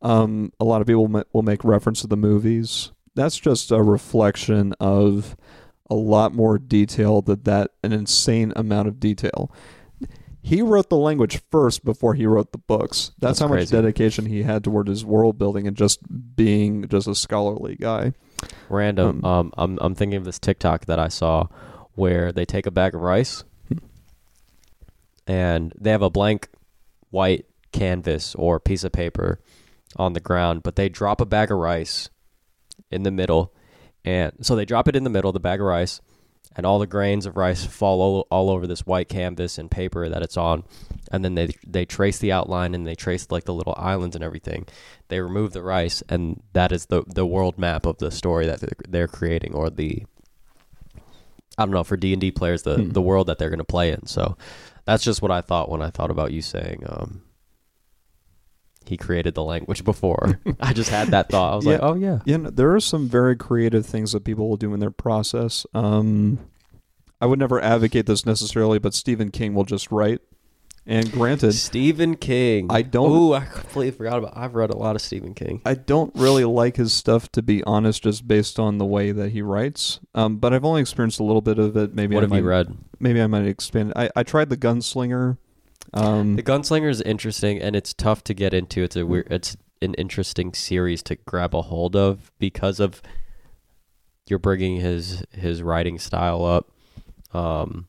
Um, 0.00 0.52
a 0.58 0.64
lot 0.64 0.80
of 0.80 0.88
people 0.88 1.06
will 1.32 1.42
make 1.42 1.62
reference 1.62 2.00
to 2.00 2.08
the 2.08 2.16
movies. 2.16 2.90
That's 3.14 3.36
just 3.38 3.70
a 3.70 3.82
reflection 3.82 4.74
of 4.80 5.36
a 5.88 5.94
lot 5.94 6.34
more 6.34 6.58
detail 6.58 7.22
than 7.22 7.42
that, 7.44 7.70
an 7.84 7.92
insane 7.92 8.52
amount 8.56 8.88
of 8.88 8.98
detail. 8.98 9.52
He 10.44 10.60
wrote 10.60 10.88
the 10.88 10.96
language 10.96 11.40
first 11.52 11.84
before 11.84 12.14
he 12.14 12.26
wrote 12.26 12.50
the 12.50 12.58
books. 12.58 13.12
That's, 13.20 13.38
That's 13.38 13.40
how 13.40 13.48
much 13.48 13.68
dedication 13.68 14.26
he 14.26 14.42
had 14.42 14.64
toward 14.64 14.88
his 14.88 15.04
world 15.04 15.38
building 15.38 15.68
and 15.68 15.76
just 15.76 16.00
being 16.34 16.88
just 16.88 17.06
a 17.06 17.14
scholarly 17.14 17.76
guy. 17.76 18.14
Random. 18.68 19.24
Um, 19.24 19.52
I'm 19.56 19.78
I'm 19.80 19.94
thinking 19.94 20.16
of 20.16 20.24
this 20.24 20.38
TikTok 20.38 20.86
that 20.86 20.98
I 20.98 21.08
saw 21.08 21.46
where 21.94 22.32
they 22.32 22.44
take 22.44 22.66
a 22.66 22.70
bag 22.70 22.94
of 22.94 23.00
rice 23.00 23.44
and 25.26 25.72
they 25.78 25.90
have 25.90 26.02
a 26.02 26.10
blank 26.10 26.48
white 27.10 27.46
canvas 27.72 28.34
or 28.34 28.58
piece 28.58 28.84
of 28.84 28.92
paper 28.92 29.40
on 29.96 30.14
the 30.14 30.20
ground, 30.20 30.62
but 30.62 30.76
they 30.76 30.88
drop 30.88 31.20
a 31.20 31.26
bag 31.26 31.50
of 31.50 31.58
rice 31.58 32.08
in 32.90 33.02
the 33.02 33.10
middle, 33.10 33.54
and 34.04 34.32
so 34.40 34.56
they 34.56 34.64
drop 34.64 34.88
it 34.88 34.96
in 34.96 35.04
the 35.04 35.10
middle, 35.10 35.32
the 35.32 35.40
bag 35.40 35.60
of 35.60 35.66
rice, 35.66 36.00
and 36.56 36.66
all 36.66 36.78
the 36.78 36.86
grains 36.86 37.26
of 37.26 37.36
rice 37.36 37.64
fall 37.64 38.00
all, 38.00 38.26
all 38.30 38.50
over 38.50 38.66
this 38.66 38.86
white 38.86 39.08
canvas 39.08 39.58
and 39.58 39.70
paper 39.70 40.08
that 40.08 40.22
it's 40.22 40.36
on, 40.36 40.64
and 41.10 41.24
then 41.24 41.34
they 41.34 41.48
they 41.66 41.84
trace 41.84 42.18
the 42.18 42.32
outline 42.32 42.74
and 42.74 42.86
they 42.86 42.94
trace 42.94 43.26
like 43.30 43.44
the 43.44 43.54
little 43.54 43.74
islands 43.76 44.14
and 44.16 44.24
everything. 44.24 44.66
They 45.08 45.20
remove 45.20 45.52
the 45.52 45.62
rice, 45.62 46.02
and 46.08 46.42
that 46.52 46.72
is 46.72 46.86
the 46.86 47.04
the 47.06 47.26
world 47.26 47.58
map 47.58 47.86
of 47.86 47.98
the 47.98 48.10
story 48.10 48.46
that 48.46 48.60
they're, 48.60 48.76
they're 48.88 49.08
creating, 49.08 49.54
or 49.54 49.70
the 49.70 50.04
I 51.58 51.64
don't 51.64 51.70
know 51.70 51.84
for 51.84 51.96
D 51.96 52.12
and 52.12 52.20
D 52.20 52.30
players 52.30 52.62
the 52.62 52.76
Hmm. 52.76 52.90
the 52.90 53.02
world 53.02 53.26
that 53.26 53.38
they're 53.38 53.50
going 53.50 53.58
to 53.58 53.64
play 53.64 53.90
in. 53.90 54.06
So 54.06 54.36
that's 54.84 55.04
just 55.04 55.22
what 55.22 55.30
I 55.30 55.40
thought 55.42 55.70
when 55.70 55.82
I 55.82 55.90
thought 55.90 56.10
about 56.10 56.32
you 56.32 56.42
saying 56.42 56.82
um, 56.88 57.22
he 58.86 58.96
created 58.96 59.34
the 59.34 59.42
language 59.42 59.84
before. 59.84 60.40
I 60.60 60.72
just 60.72 60.90
had 60.90 61.08
that 61.08 61.28
thought. 61.28 61.52
I 61.52 61.56
was 61.56 61.66
like, 61.66 61.80
oh 61.82 61.94
yeah, 61.94 62.20
Yeah, 62.24 62.36
no, 62.38 62.50
there 62.50 62.74
are 62.74 62.80
some 62.80 63.08
very 63.08 63.36
creative 63.36 63.84
things 63.86 64.12
that 64.12 64.24
people 64.24 64.48
will 64.48 64.56
do 64.56 64.72
in 64.74 64.80
their 64.80 64.90
process. 64.90 65.66
Um, 65.74 66.38
I 67.20 67.26
would 67.26 67.38
never 67.38 67.60
advocate 67.60 68.06
this 68.06 68.26
necessarily, 68.26 68.78
but 68.78 68.94
Stephen 68.94 69.30
King 69.30 69.54
will 69.54 69.64
just 69.64 69.90
write. 69.92 70.20
And 70.84 71.12
granted, 71.12 71.52
Stephen 71.52 72.16
King. 72.16 72.66
I 72.68 72.82
don't- 72.82 73.12
Ooh, 73.12 73.32
I 73.34 73.44
completely 73.44 73.92
forgot 73.96 74.18
about. 74.18 74.32
I've 74.36 74.56
read 74.56 74.70
a 74.70 74.76
lot 74.76 74.96
of 74.96 75.00
Stephen 75.02 75.32
King. 75.32 75.62
I 75.64 75.74
don't 75.74 76.12
really 76.16 76.44
like 76.44 76.74
his 76.74 76.92
stuff 76.92 77.30
to 77.32 77.42
be 77.42 77.62
honest, 77.62 78.02
just 78.02 78.26
based 78.26 78.58
on 78.58 78.78
the 78.78 78.84
way 78.84 79.12
that 79.12 79.30
he 79.30 79.42
writes. 79.42 80.00
Um, 80.12 80.38
but 80.38 80.52
I've 80.52 80.64
only 80.64 80.80
experienced 80.80 81.20
a 81.20 81.22
little 81.22 81.40
bit 81.40 81.60
of 81.60 81.76
it. 81.76 81.94
Maybe 81.94 82.16
what 82.16 82.22
I 82.22 82.24
have 82.24 82.30
might, 82.30 82.38
you 82.38 82.48
read? 82.48 82.76
Maybe 82.98 83.22
I 83.22 83.28
might 83.28 83.46
expand. 83.46 83.92
I, 83.94 84.10
I 84.16 84.24
tried 84.24 84.48
the 84.50 84.56
Gunslinger. 84.56 85.38
Um, 85.94 86.36
The 86.36 86.42
Gunslinger 86.42 86.88
is 86.90 87.00
interesting, 87.02 87.60
and 87.60 87.76
it's 87.76 87.92
tough 87.92 88.24
to 88.24 88.34
get 88.34 88.54
into. 88.54 88.82
It's 88.82 88.96
a 88.96 89.04
weird. 89.06 89.28
It's 89.30 89.56
an 89.80 89.94
interesting 89.94 90.54
series 90.54 91.02
to 91.04 91.16
grab 91.16 91.54
a 91.54 91.62
hold 91.62 91.96
of 91.96 92.30
because 92.38 92.80
of 92.80 93.02
you're 94.28 94.38
bringing 94.38 94.80
his 94.80 95.24
his 95.32 95.62
writing 95.62 95.98
style 95.98 96.44
up. 96.44 96.70
Um, 97.34 97.88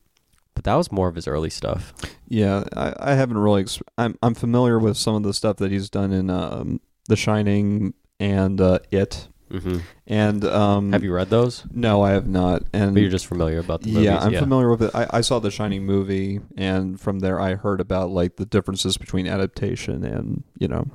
but 0.54 0.64
that 0.64 0.74
was 0.74 0.90
more 0.92 1.08
of 1.08 1.14
his 1.14 1.26
early 1.26 1.50
stuff. 1.50 1.92
yeah, 2.28 2.64
I, 2.76 2.94
I 2.98 3.14
haven't 3.14 3.38
really. 3.38 3.62
Ex- 3.62 3.80
I'm 3.96 4.18
I'm 4.22 4.34
familiar 4.34 4.78
with 4.78 4.96
some 4.96 5.14
of 5.14 5.22
the 5.22 5.34
stuff 5.34 5.56
that 5.56 5.70
he's 5.70 5.88
done 5.90 6.12
in 6.12 6.30
um, 6.30 6.80
The 7.08 7.16
Shining 7.16 7.94
and 8.20 8.60
uh, 8.60 8.78
It. 8.90 9.28
Hmm 9.50 9.78
And 10.06 10.44
um, 10.44 10.92
Have 10.92 11.02
you 11.04 11.12
read 11.12 11.30
those? 11.30 11.64
No, 11.72 12.02
I 12.02 12.10
have 12.12 12.26
not. 12.26 12.62
And 12.72 12.94
But 12.94 13.00
you're 13.00 13.10
just 13.10 13.26
familiar 13.26 13.58
about 13.58 13.82
the 13.82 13.88
movies. 13.88 14.04
yeah, 14.06 14.20
I'm 14.24 14.34
familiar 14.34 14.70
with 14.70 14.82
it. 14.82 14.90
I, 14.94 15.06
I 15.10 15.20
saw 15.20 15.38
the 15.38 15.50
Shining 15.50 15.84
movie, 15.84 16.40
and 16.56 17.00
from 17.00 17.20
there, 17.20 17.40
I 17.40 17.54
heard 17.54 17.80
about 17.80 18.10
like 18.10 18.36
the 18.36 18.46
differences 18.46 18.96
between 18.96 19.26
adaptation 19.26 20.04
and 20.04 20.44
you 20.58 20.68
know 20.68 20.86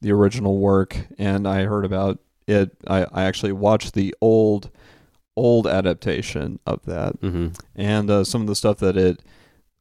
the 0.00 0.12
original 0.12 0.58
work. 0.58 0.96
And 1.18 1.46
I 1.46 1.64
heard 1.64 1.84
about 1.84 2.18
it. 2.46 2.70
I, 2.86 3.06
I 3.12 3.24
actually 3.24 3.52
watched 3.52 3.94
the 3.94 4.14
old 4.20 4.70
old 5.36 5.66
adaptation 5.66 6.58
of 6.66 6.84
that, 6.86 7.14
hmm 7.20 7.48
and 7.76 8.10
uh, 8.10 8.24
some 8.24 8.40
of 8.42 8.46
the 8.46 8.56
stuff 8.56 8.78
that 8.78 8.96
it 8.96 9.22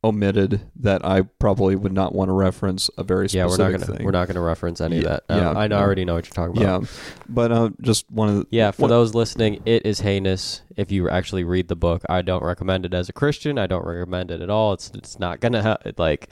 omitted 0.03 0.61
that 0.77 1.03
I 1.05 1.23
probably 1.23 1.75
would 1.75 1.91
not 1.91 2.15
want 2.15 2.29
to 2.29 2.33
reference 2.33 2.89
a 2.97 3.03
very 3.03 3.27
Yeah, 3.29 3.47
specific 3.47 3.59
we're 3.59 3.63
not 3.65 3.71
gonna 3.85 3.97
thing. 3.97 4.05
we're 4.05 4.11
not 4.11 4.27
gonna 4.27 4.41
reference 4.41 4.79
any 4.79 4.99
of 4.99 5.03
that. 5.03 5.23
Uh, 5.29 5.35
yeah, 5.35 5.51
I 5.51 5.65
yeah. 5.65 5.73
already 5.77 6.05
know 6.05 6.15
what 6.15 6.25
you're 6.25 6.33
talking 6.47 6.61
about. 6.61 6.81
yeah, 6.83 6.87
but 7.27 7.51
uh, 7.51 7.69
just 7.81 8.09
one 8.09 8.29
of 8.29 8.35
the 8.35 8.47
Yeah, 8.49 8.71
for 8.71 8.87
those 8.87 9.13
listening, 9.13 9.61
it 9.65 9.85
is 9.85 9.99
heinous 9.99 10.61
if 10.77 10.89
you 10.91 11.09
actually 11.09 11.43
read 11.43 11.67
the 11.67 11.75
book. 11.75 12.03
I 12.09 12.21
don't 12.21 12.43
recommend 12.43 12.85
it 12.85 12.93
as 12.93 13.09
a 13.09 13.13
Christian. 13.13 13.57
I 13.57 13.67
don't 13.67 13.85
recommend 13.85 14.31
it 14.31 14.41
at 14.41 14.49
all. 14.49 14.71
It's 14.73 14.89
it's 14.93 15.19
not 15.19 15.41
gonna 15.41 15.61
ha- 15.63 15.77
like 15.97 16.29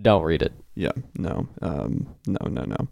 don't 0.00 0.22
read 0.22 0.42
it. 0.42 0.52
Yeah, 0.76 0.92
no, 1.16 1.48
um, 1.60 2.14
no, 2.26 2.46
no, 2.48 2.62
no. 2.64 2.88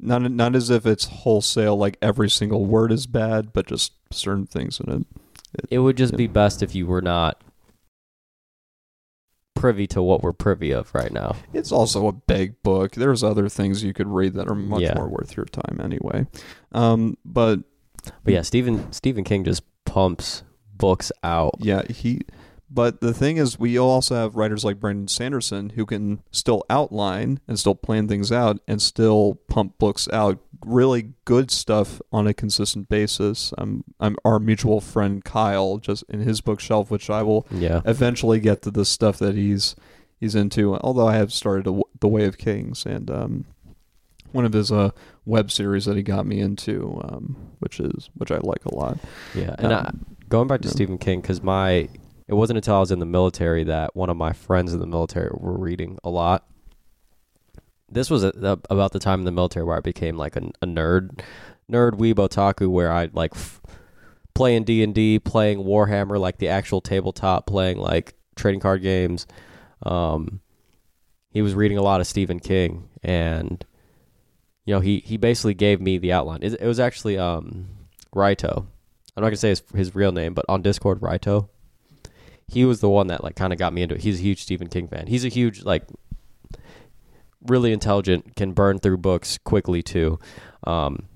Not 0.00 0.22
not 0.32 0.56
as 0.56 0.68
if 0.68 0.84
it's 0.84 1.04
wholesale, 1.04 1.76
like 1.76 1.96
every 2.02 2.28
single 2.28 2.64
word 2.66 2.90
is 2.90 3.06
bad, 3.06 3.52
but 3.52 3.68
just 3.68 3.92
certain 4.10 4.46
things 4.46 4.80
in 4.80 4.90
it. 4.92 5.06
It 5.70 5.78
would 5.78 5.96
just 5.96 6.14
Yeah. 6.14 6.16
be 6.16 6.26
best 6.26 6.60
if 6.60 6.74
you 6.74 6.86
were 6.88 7.02
not 7.02 7.40
privy 9.54 9.86
to 9.88 10.02
what 10.02 10.22
we're 10.22 10.32
privy 10.32 10.70
of 10.72 10.92
right 10.94 11.12
now. 11.12 11.36
It's 11.52 11.72
also 11.72 12.06
a 12.08 12.12
big 12.12 12.62
book. 12.62 12.92
There's 12.92 13.22
other 13.22 13.48
things 13.48 13.82
you 13.84 13.92
could 13.92 14.08
read 14.08 14.34
that 14.34 14.48
are 14.48 14.54
much 14.54 14.80
Yeah. 14.82 14.94
more 14.94 15.08
worth 15.08 15.36
your 15.36 15.46
time 15.46 15.80
anyway. 15.82 16.26
Um, 16.72 17.16
but 17.24 17.60
But 18.24 18.34
yeah, 18.34 18.42
Stephen 18.42 18.90
Stephen 18.92 19.24
King 19.24 19.44
just 19.44 19.62
pumps 19.84 20.42
books 20.76 21.12
out. 21.22 21.54
yeah, 21.60 21.82
he. 21.88 22.22
But 22.74 23.02
the 23.02 23.12
thing 23.12 23.36
is, 23.36 23.58
we 23.58 23.78
also 23.78 24.14
have 24.14 24.34
writers 24.34 24.64
like 24.64 24.80
Brandon 24.80 25.06
Sanderson 25.06 25.70
who 25.70 25.84
can 25.84 26.22
still 26.30 26.64
outline 26.70 27.38
and 27.46 27.58
still 27.58 27.74
plan 27.74 28.08
things 28.08 28.32
out 28.32 28.58
and 28.66 28.80
still 28.80 29.38
pump 29.48 29.78
books 29.78 30.08
out, 30.10 30.38
really 30.64 31.12
good 31.24 31.50
stuff 31.50 32.00
on 32.12 32.26
a 32.26 32.34
consistent 32.34 32.88
basis. 32.88 33.52
Um, 33.58 33.84
I'm 34.00 34.16
our 34.24 34.38
mutual 34.38 34.80
friend 34.80 35.24
Kyle, 35.24 35.78
just 35.78 36.04
in 36.08 36.20
his 36.20 36.40
bookshelf, 36.40 36.90
which 36.90 37.10
I 37.10 37.22
will 37.22 37.46
Yeah. 37.50 37.80
eventually 37.84 38.40
get 38.40 38.62
to 38.62 38.70
the 38.70 38.84
stuff 38.84 39.18
that 39.18 39.34
he's 39.34 39.74
he's 40.20 40.34
into. 40.34 40.76
Although 40.76 41.08
I 41.08 41.16
have 41.16 41.32
started 41.32 41.66
a, 41.66 41.80
the 42.00 42.08
Way 42.08 42.24
of 42.26 42.38
Kings 42.38 42.86
and 42.86 43.10
um, 43.10 43.44
one 44.32 44.44
of 44.44 44.52
his 44.52 44.70
uh, 44.72 44.90
web 45.26 45.50
series 45.50 45.84
that 45.84 45.96
he 45.96 46.02
got 46.02 46.26
me 46.26 46.40
into, 46.40 47.00
um, 47.04 47.36
which 47.58 47.80
is 47.80 48.08
which 48.14 48.30
I 48.30 48.38
like 48.42 48.64
a 48.64 48.74
lot. 48.74 48.98
Yeah. 49.34 49.54
And 49.58 49.72
I, 49.72 49.80
Um, 49.86 50.06
going 50.28 50.48
back 50.48 50.60
to 50.62 50.68
yeah. 50.68 50.72
Stephen 50.74 50.98
King 50.98 51.22
cuz 51.22 51.42
my 51.42 51.88
it 52.28 52.34
wasn't 52.34 52.56
until 52.56 52.76
I 52.76 52.80
was 52.80 52.90
in 52.92 52.98
the 53.00 53.04
military 53.06 53.64
that 53.64 53.94
one 53.96 54.08
of 54.08 54.16
my 54.16 54.32
friends 54.32 54.72
in 54.72 54.78
the 54.80 54.86
military 54.86 55.30
were 55.34 55.58
reading 55.58 55.98
a 56.04 56.08
lot. 56.08 56.46
This 57.92 58.10
was 58.10 58.24
a, 58.24 58.32
a- 58.42 58.58
about 58.72 58.92
the 58.92 58.98
time 58.98 59.20
in 59.20 59.24
the 59.24 59.32
military 59.32 59.64
where 59.64 59.76
I 59.76 59.80
became 59.80 60.16
like 60.16 60.36
a, 60.36 60.42
a 60.60 60.66
nerd, 60.66 61.20
nerd 61.70 61.92
weeb 61.92 62.14
otaku, 62.14 62.68
where 62.68 62.92
I 62.92 63.08
like 63.12 63.32
f- 63.34 63.60
playing 64.34 64.64
D 64.64 64.82
and 64.82 64.94
D, 64.94 65.18
playing 65.18 65.58
Warhammer, 65.64 66.18
like 66.18 66.38
the 66.38 66.48
actual 66.48 66.80
tabletop, 66.80 67.46
playing 67.46 67.78
like 67.78 68.14
trading 68.36 68.60
card 68.60 68.82
games. 68.82 69.26
Um, 69.82 70.40
he 71.30 71.42
was 71.42 71.54
reading 71.54 71.78
a 71.78 71.82
lot 71.82 72.00
of 72.00 72.06
Stephen 72.06 72.40
King, 72.40 72.88
and 73.02 73.64
you 74.64 74.74
know 74.74 74.80
he 74.80 75.00
he 75.00 75.16
basically 75.16 75.54
gave 75.54 75.80
me 75.80 75.98
the 75.98 76.12
outline. 76.12 76.40
It, 76.42 76.54
it 76.60 76.66
was 76.66 76.80
actually 76.80 77.18
um 77.18 77.66
Raito. 78.14 78.66
I'm 79.16 79.22
not 79.22 79.28
gonna 79.28 79.36
say 79.36 79.50
his 79.50 79.62
his 79.74 79.94
real 79.94 80.12
name, 80.12 80.34
but 80.34 80.44
on 80.48 80.62
Discord, 80.62 81.00
Raito. 81.00 81.48
He 82.48 82.64
was 82.66 82.80
the 82.80 82.88
one 82.88 83.06
that 83.06 83.24
like 83.24 83.34
kind 83.36 83.52
of 83.52 83.58
got 83.58 83.72
me 83.72 83.82
into 83.82 83.94
it. 83.94 84.02
He's 84.02 84.18
a 84.18 84.22
huge 84.22 84.42
Stephen 84.42 84.68
King 84.68 84.88
fan. 84.88 85.06
He's 85.06 85.24
a 85.24 85.28
huge 85.28 85.62
like 85.64 85.84
really 87.46 87.72
intelligent, 87.72 88.36
can 88.36 88.52
burn 88.52 88.78
through 88.78 88.98
books 88.98 89.38
quickly 89.38 89.82
too. 89.82 90.18
Um, 90.64 91.06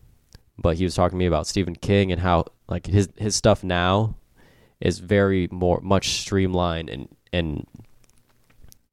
but 0.58 0.76
he 0.76 0.84
was 0.84 0.94
talking 0.94 1.16
to 1.18 1.20
me 1.20 1.26
about 1.26 1.46
Stephen 1.46 1.76
King 1.76 2.10
and 2.12 2.20
how 2.20 2.46
like 2.68 2.86
his 2.86 3.08
his 3.16 3.36
stuff 3.36 3.62
now 3.62 4.14
is 4.80 4.98
very 4.98 5.48
more 5.50 5.80
much 5.82 6.08
streamlined 6.20 6.88
and 6.90 7.08
and 7.32 7.66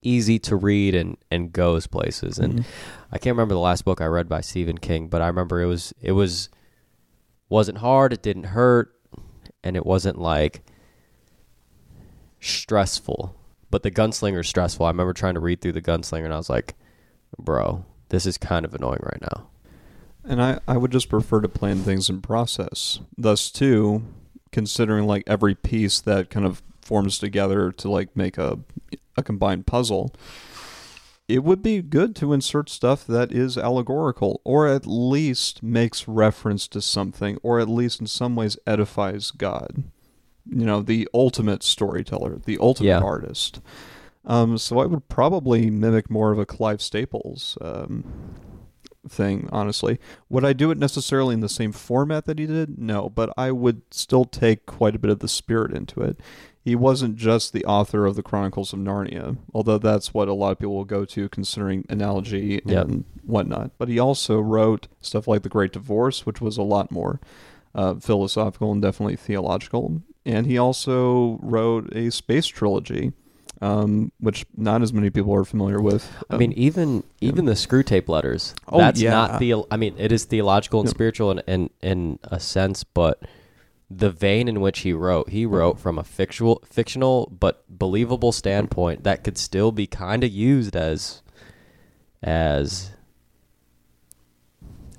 easy 0.02 0.38
to 0.39 0.56
read 0.56 0.93
and 0.93 1.17
and 1.32 1.52
goes 1.54 1.88
places. 1.88 2.38
And 2.38 2.60
Mhm. 2.60 2.65
I 3.12 3.17
can't 3.17 3.36
remember 3.36 3.54
the 3.56 3.60
last 3.62 3.86
book 3.86 4.02
I 4.02 4.06
read 4.06 4.28
by 4.28 4.41
Stephen 4.41 4.78
King, 4.78 5.08
but 5.08 5.22
I 5.22 5.28
remember 5.28 5.62
it 5.62 5.67
was 5.67 5.93
it 6.02 6.12
was 6.12 6.50
wasn't 7.50 7.78
hard, 7.80 8.12
it 8.13 8.22
didn't 8.22 8.46
hurt, 8.46 8.93
and 9.63 9.76
it 9.78 9.86
wasn't 9.86 10.19
like 10.19 10.63
stressful. 12.39 13.36
But 13.69 13.84
the 13.84 13.91
Gunslinger's 13.91 14.48
stressful. 14.50 14.86
I 14.86 14.89
remember 14.89 15.13
trying 15.13 15.34
to 15.36 15.39
read 15.39 15.62
through 15.62 15.72
the 15.72 15.82
Gunslinger 15.82 16.26
and 16.26 16.34
I 16.34 16.38
was 16.38 16.50
like, 16.50 16.76
bro, 17.39 17.86
this 18.10 18.26
is 18.26 18.38
kind 18.38 18.65
of 18.65 18.74
annoying 18.74 19.00
right 19.04 19.22
now. 19.22 19.48
And 20.26 20.41
I, 20.41 20.60
I 20.67 20.78
would 20.78 20.91
just 20.91 21.10
prefer 21.10 21.41
to 21.41 21.50
plan 21.50 21.80
things 21.80 22.10
in 22.10 22.22
process. 22.22 23.00
Thus, 23.17 23.52
too, 23.52 24.04
considering 24.52 25.06
like 25.06 25.24
every 25.28 25.54
piece 25.56 26.00
that 26.02 26.30
kind 26.30 26.46
of 26.46 26.62
forms 26.82 27.17
together 27.19 27.72
to 27.72 27.89
like 27.89 28.15
make 28.15 28.38
a 28.38 28.60
a 29.15 29.22
combined 29.24 29.65
puzzle, 29.67 30.13
it 31.28 31.43
would 31.43 31.62
be 31.62 31.82
good 31.82 32.15
to 32.15 32.34
insert 32.34 32.69
stuff 32.69 33.06
that 33.08 33.32
is 33.32 33.58
allegorical 33.58 34.41
or 34.43 34.67
at 34.67 34.86
least 34.88 35.62
makes 35.62 36.08
reference 36.08 36.67
to 36.67 36.82
something 36.82 37.38
or 37.43 37.60
at 37.60 37.69
least 37.69 38.02
in 38.02 38.08
some 38.08 38.36
ways 38.36 38.58
edifies 38.65 39.32
God. 39.32 39.84
You 40.50 40.65
know, 40.65 40.82
the 40.82 41.08
ultimate 41.13 41.63
storyteller, 41.63 42.39
the 42.46 42.58
ultimate 42.60 42.88
Yeah. 42.89 43.00
artist. 43.02 43.62
Um, 44.25 44.57
so 44.57 44.79
I 44.79 44.86
would 44.86 45.09
probably 45.09 45.69
mimic 45.69 46.09
more 46.09 46.31
of 46.31 46.39
a 46.39 46.45
Clive 46.45 46.81
Staples 46.81 47.57
um, 47.62 48.05
thing, 49.07 49.49
honestly. 49.51 49.99
Would 50.29 50.45
I 50.45 50.53
do 50.53 50.71
it 50.71 50.77
necessarily 50.77 51.33
in 51.33 51.41
the 51.41 51.49
same 51.49 51.71
format 51.71 52.25
that 52.25 52.39
he 52.39 52.45
did? 52.45 52.77
No, 52.79 53.09
but 53.09 53.33
I 53.38 53.51
would 53.51 53.81
still 53.91 54.25
take 54.25 54.65
quite 54.65 54.95
a 54.95 54.99
bit 54.99 55.12
of 55.12 55.19
the 55.19 55.27
spirit 55.27 55.73
into 55.75 56.01
it. 56.01 56.19
He 56.63 56.75
wasn't 56.75 57.17
just 57.17 57.51
the 57.51 57.65
author 57.65 58.05
of 58.05 58.15
the 58.15 58.23
Chronicles 58.23 58.71
of 58.71 58.79
Narnia, 58.79 59.36
although 59.53 59.77
that's 59.77 60.13
what 60.13 60.29
a 60.29 60.33
lot 60.33 60.53
of 60.53 60.59
people 60.59 60.75
will 60.75 60.86
go 60.86 61.03
to 61.03 61.27
considering 61.27 61.86
analogy 61.89 62.62
Yep. 62.65 62.88
and 62.88 63.03
whatnot. 63.25 63.71
But 63.77 63.89
he 63.89 63.99
also 63.99 64.39
wrote 64.39 64.88
stuff 65.01 65.27
like 65.27 65.43
The 65.43 65.49
Great 65.49 65.73
Divorce, 65.73 66.25
which 66.25 66.39
was 66.39 66.57
a 66.57 66.63
lot 66.63 66.89
more 66.89 67.19
uh, 67.75 67.95
philosophical 67.95 68.71
and 68.71 68.81
definitely 68.81 69.17
theological. 69.17 70.01
And 70.25 70.47
he 70.47 70.57
also 70.57 71.38
wrote 71.41 71.93
a 71.93 72.09
space 72.12 72.47
trilogy, 72.47 73.12
um, 73.63 74.12
which 74.19 74.45
not 74.58 74.82
as 74.82 74.91
many 74.91 75.10
people 75.10 75.34
are 75.34 75.45
familiar 75.45 75.82
with. 75.82 76.12
I 76.30 76.38
mean, 76.38 76.52
Um, 76.52 76.56
even 76.58 77.04
even 77.21 77.45
the 77.45 77.54
Screwtape 77.54 78.10
letters. 78.10 78.54
Oh, 78.67 78.78
that's 78.78 78.99
yeah. 79.02 79.12
not 79.12 79.39
the. 79.39 79.56
I 79.71 79.78
mean, 79.78 79.95
it 79.97 80.12
is 80.12 80.26
theological 80.26 80.82
and 80.82 80.89
Yeah. 80.89 80.93
spiritual 80.93 81.32
in, 81.32 81.39
in 81.47 81.69
in 81.82 82.19
a 82.23 82.39
sense, 82.39 82.84
but 82.84 83.21
the 83.89 84.10
vein 84.10 84.47
in 84.47 84.60
which 84.60 84.80
he 84.80 84.91
wrote, 84.91 85.30
he 85.30 85.45
wrote 85.45 85.80
from 85.80 85.97
a 85.97 86.04
fictional 86.04 86.62
fictional 86.65 87.32
but 87.39 87.63
believable 87.69 88.32
standpoint 88.32 89.04
that 89.04 89.23
could 89.23 89.38
still 89.38 89.71
be 89.71 89.88
kind 89.88 90.23
of 90.23 90.32
used 90.32 90.76
as 90.76 91.21
as 92.21 92.91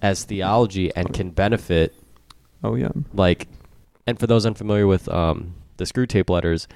as 0.02 0.24
theology 0.24 0.94
and 0.94 1.12
can 1.14 1.30
benefit 1.30 1.94
oh 2.62 2.74
yeah, 2.74 2.92
like 3.12 3.48
and 4.06 4.18
for 4.18 4.26
those 4.26 4.44
unfamiliar 4.46 4.86
with 4.86 5.08
um, 5.08 5.54
the 5.76 5.84
Screwtape 5.84 6.28
letters 6.30 6.68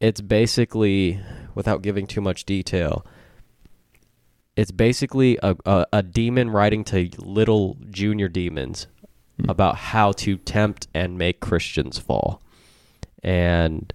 it's 0.00 0.20
basically 0.20 1.20
without 1.54 1.82
giving 1.82 2.06
too 2.06 2.20
much 2.20 2.44
detail 2.44 3.04
it's 4.56 4.70
basically 4.72 5.38
a, 5.42 5.54
a, 5.66 5.86
a 5.92 6.02
demon 6.02 6.50
writing 6.50 6.82
to 6.84 7.08
little 7.18 7.76
junior 7.90 8.28
demons 8.28 8.86
Hmm. 9.40 9.50
about 9.50 9.76
how 9.76 10.10
to 10.12 10.36
tempt 10.36 10.88
and 10.92 11.16
make 11.16 11.38
christians 11.38 11.96
fall 11.96 12.42
and 13.22 13.92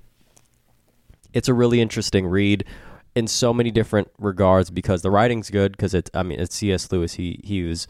it's 1.33 1.49
a 1.49 1.53
really 1.53 1.81
interesting 1.81 2.25
read 2.27 2.63
in 3.13 3.27
so 3.27 3.53
many 3.53 3.69
different 3.69 4.09
regards 4.17 4.69
because 4.69 5.01
the 5.01 5.11
writing's 5.11 5.49
good 5.49 5.73
because 5.73 5.93
it's 5.93 6.09
i 6.13 6.23
mean 6.23 6.39
it's 6.39 6.55
cs 6.55 6.89
lewis 6.93 7.15
he 7.15 7.41
he 7.43 7.61
was 7.63 7.87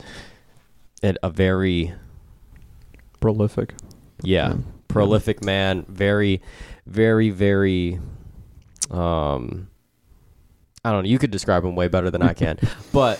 a 1.03 1.13
a 1.21 1.29
very 1.29 1.93
prolific. 3.19 3.75
yeah, 4.23 4.49
Yeah. 4.49 4.55
prolific 4.87 5.43
man, 5.43 5.85
very, 5.87 6.41
very, 6.85 7.29
very. 7.29 7.99
Um, 8.91 9.69
I 10.85 10.91
don't 10.91 11.03
know. 11.03 11.09
You 11.09 11.19
could 11.19 11.31
describe 11.31 11.63
him 11.63 11.75
way 11.75 11.87
better 11.87 12.11
than 12.11 12.21
I 12.21 12.33
can, 12.33 12.59
but 12.91 13.19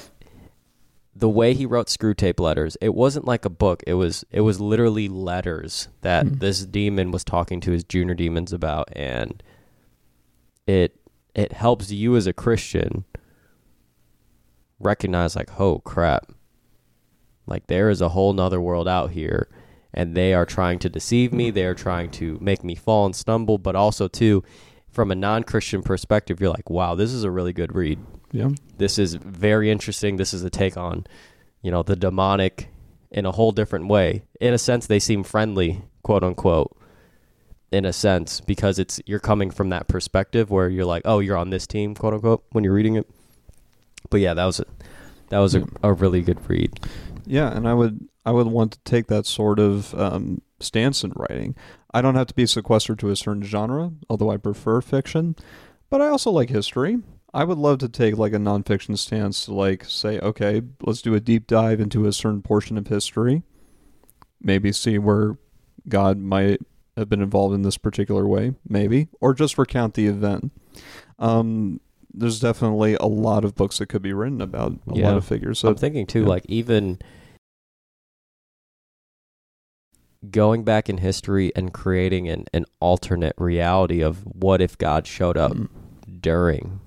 the 1.16 1.30
way 1.30 1.54
he 1.54 1.66
wrote 1.66 1.88
Screwtape 1.88 2.40
letters, 2.40 2.76
it 2.82 2.94
wasn't 2.94 3.26
like 3.26 3.46
a 3.46 3.50
book. 3.50 3.84
It 3.88 3.94
was 3.94 4.26
it 4.32 4.42
was 4.42 4.60
literally 4.60 5.08
letters 5.08 5.88
that 6.02 6.26
Hmm. 6.28 6.34
this 6.40 6.66
demon 6.66 7.12
was 7.12 7.24
talking 7.24 7.62
to 7.62 7.72
his 7.72 7.84
junior 7.84 8.16
demons 8.16 8.52
about, 8.52 8.90
and 8.94 9.42
it 10.68 11.00
it 11.36 11.54
helps 11.54 11.90
you 11.92 12.16
as 12.16 12.28
a 12.28 12.34
Christian 12.34 13.06
recognize 14.80 15.36
like, 15.36 15.60
oh 15.60 15.80
crap, 15.80 16.32
like 17.48 17.68
there 17.68 17.90
is 17.90 18.02
a 18.02 18.10
whole 18.10 18.34
nother 18.34 18.60
world 18.60 18.88
out 18.88 19.12
here 19.12 19.48
and 19.94 20.16
they 20.16 20.34
are 20.34 20.46
trying 20.46 20.80
to 20.80 20.90
deceive 20.90 21.32
me. 21.32 21.52
They 21.52 21.66
are 21.66 21.76
trying 21.76 22.10
to 22.12 22.38
make 22.42 22.64
me 22.64 22.76
fall 22.76 23.06
and 23.06 23.16
stumble, 23.16 23.58
but 23.58 23.76
also 23.76 24.08
too, 24.08 24.44
from 24.90 25.12
a 25.12 25.16
non-Christian 25.16 25.84
perspective, 25.84 26.40
you're 26.40 26.50
like, 26.50 26.70
wow, 26.70 26.96
this 26.96 27.12
is 27.12 27.24
a 27.24 27.32
really 27.32 27.54
good 27.54 27.76
read. 27.76 28.00
Yeah. 28.32 28.50
This 28.78 28.98
is 28.98 29.16
very 29.16 29.70
interesting. 29.70 30.18
This 30.18 30.34
is 30.34 30.44
a 30.44 30.50
take 30.50 30.78
on, 30.78 31.06
you 31.62 31.72
know, 31.72 31.84
the 31.84 31.96
demonic 31.96 32.70
in 33.12 33.26
a 33.26 33.32
whole 33.32 33.52
different 33.52 33.88
way. 33.88 34.24
In 34.42 34.54
a 34.54 34.58
sense, 34.58 34.88
they 34.88 35.00
seem 35.00 35.24
friendly, 35.24 35.84
quote 36.02 36.24
unquote. 36.24 36.76
In 37.72 37.86
a 37.86 37.94
sense, 37.94 38.40
because 38.40 38.78
it's 38.78 39.02
you're 39.08 39.20
coming 39.20 39.50
from 39.50 39.70
that 39.70 39.88
perspective 39.88 40.52
where 40.52 40.70
you're 40.70 40.86
like, 40.86 41.02
oh, 41.06 41.18
you're 41.18 41.38
on 41.38 41.50
this 41.50 41.66
team, 41.66 41.96
quote 41.96 42.14
unquote, 42.14 42.44
when 42.52 42.64
you're 42.64 42.74
reading 42.74 42.98
it. 42.98 43.10
But 44.12 44.20
yeah, 44.20 44.36
that 44.36 44.46
was 44.46 44.60
a, 44.60 44.66
that 45.30 45.40
was 45.40 45.56
a, 45.56 45.66
a 45.82 45.92
really 45.92 46.22
good 46.22 46.48
read. 46.48 46.80
Yeah, 47.26 47.52
and 47.52 47.68
I 47.68 47.74
would 47.74 48.08
I 48.26 48.32
would 48.32 48.48
want 48.48 48.72
to 48.74 48.80
take 48.86 49.08
that 49.08 49.26
sort 49.26 49.60
of 49.60 49.94
um, 49.96 50.42
stance 50.60 51.04
in 51.04 51.12
writing. 51.16 51.56
I 51.94 52.02
don't 52.02 52.16
have 52.16 52.28
to 52.28 52.34
be 52.34 52.46
sequestered 52.46 53.00
to 53.00 53.10
a 53.10 53.16
certain 53.16 53.44
genre, 53.44 53.92
although 54.10 54.30
I 54.32 54.38
prefer 54.38 54.82
fiction, 54.82 55.36
but 55.90 56.02
I 56.02 56.08
also 56.08 56.32
like 56.32 56.50
history. 56.50 57.00
I 57.34 57.44
would 57.44 57.58
love 57.58 57.80
to 57.80 57.90
take 57.90 58.18
like 58.18 58.34
a 58.34 58.38
nonfiction 58.38 58.98
stance 58.98 59.46
to 59.46 59.54
like 59.54 59.86
say, 59.86 60.20
okay, 60.20 60.62
let's 60.82 61.02
do 61.02 61.16
a 61.16 61.20
deep 61.20 61.48
dive 61.48 61.80
into 61.80 62.06
a 62.06 62.14
certain 62.14 62.42
portion 62.42 62.78
of 62.78 62.88
history. 62.88 63.44
Maybe 64.40 64.72
see 64.72 64.98
where 64.98 65.38
God 65.90 66.18
might 66.18 66.62
have 66.96 67.10
been 67.10 67.22
involved 67.22 67.56
in 67.56 67.64
this 67.64 67.78
particular 67.78 68.28
way, 68.28 68.54
maybe, 68.68 69.08
or 69.20 69.34
just 69.34 69.58
recount 69.58 69.96
the 69.96 70.06
event. 70.08 70.52
Um, 71.20 71.80
there's 72.14 72.40
definitely 72.40 72.96
a 73.00 73.08
lot 73.08 73.44
of 73.44 73.56
books 73.56 73.80
that 73.80 73.88
could 73.88 74.04
be 74.04 74.14
written 74.14 74.42
about 74.42 74.74
a 74.88 74.96
Yeah. 74.96 75.08
lot 75.10 75.18
of 75.18 75.26
figures. 75.26 75.60
So 75.60 75.70
I'm 75.70 75.76
thinking 75.76 76.06
too, 76.06 76.22
yeah. 76.22 76.28
like 76.28 76.46
even 76.48 77.00
going 80.32 80.64
back 80.64 80.90
in 80.90 80.98
history 81.00 81.52
and 81.56 81.74
creating 81.74 82.30
an, 82.30 82.46
an 82.54 82.66
alternate 82.80 83.36
reality 83.38 84.02
of 84.02 84.20
what 84.26 84.62
if 84.62 84.78
God 84.78 85.06
showed 85.08 85.38
up 85.38 85.52
mm, 85.54 85.68
during. 86.22 86.80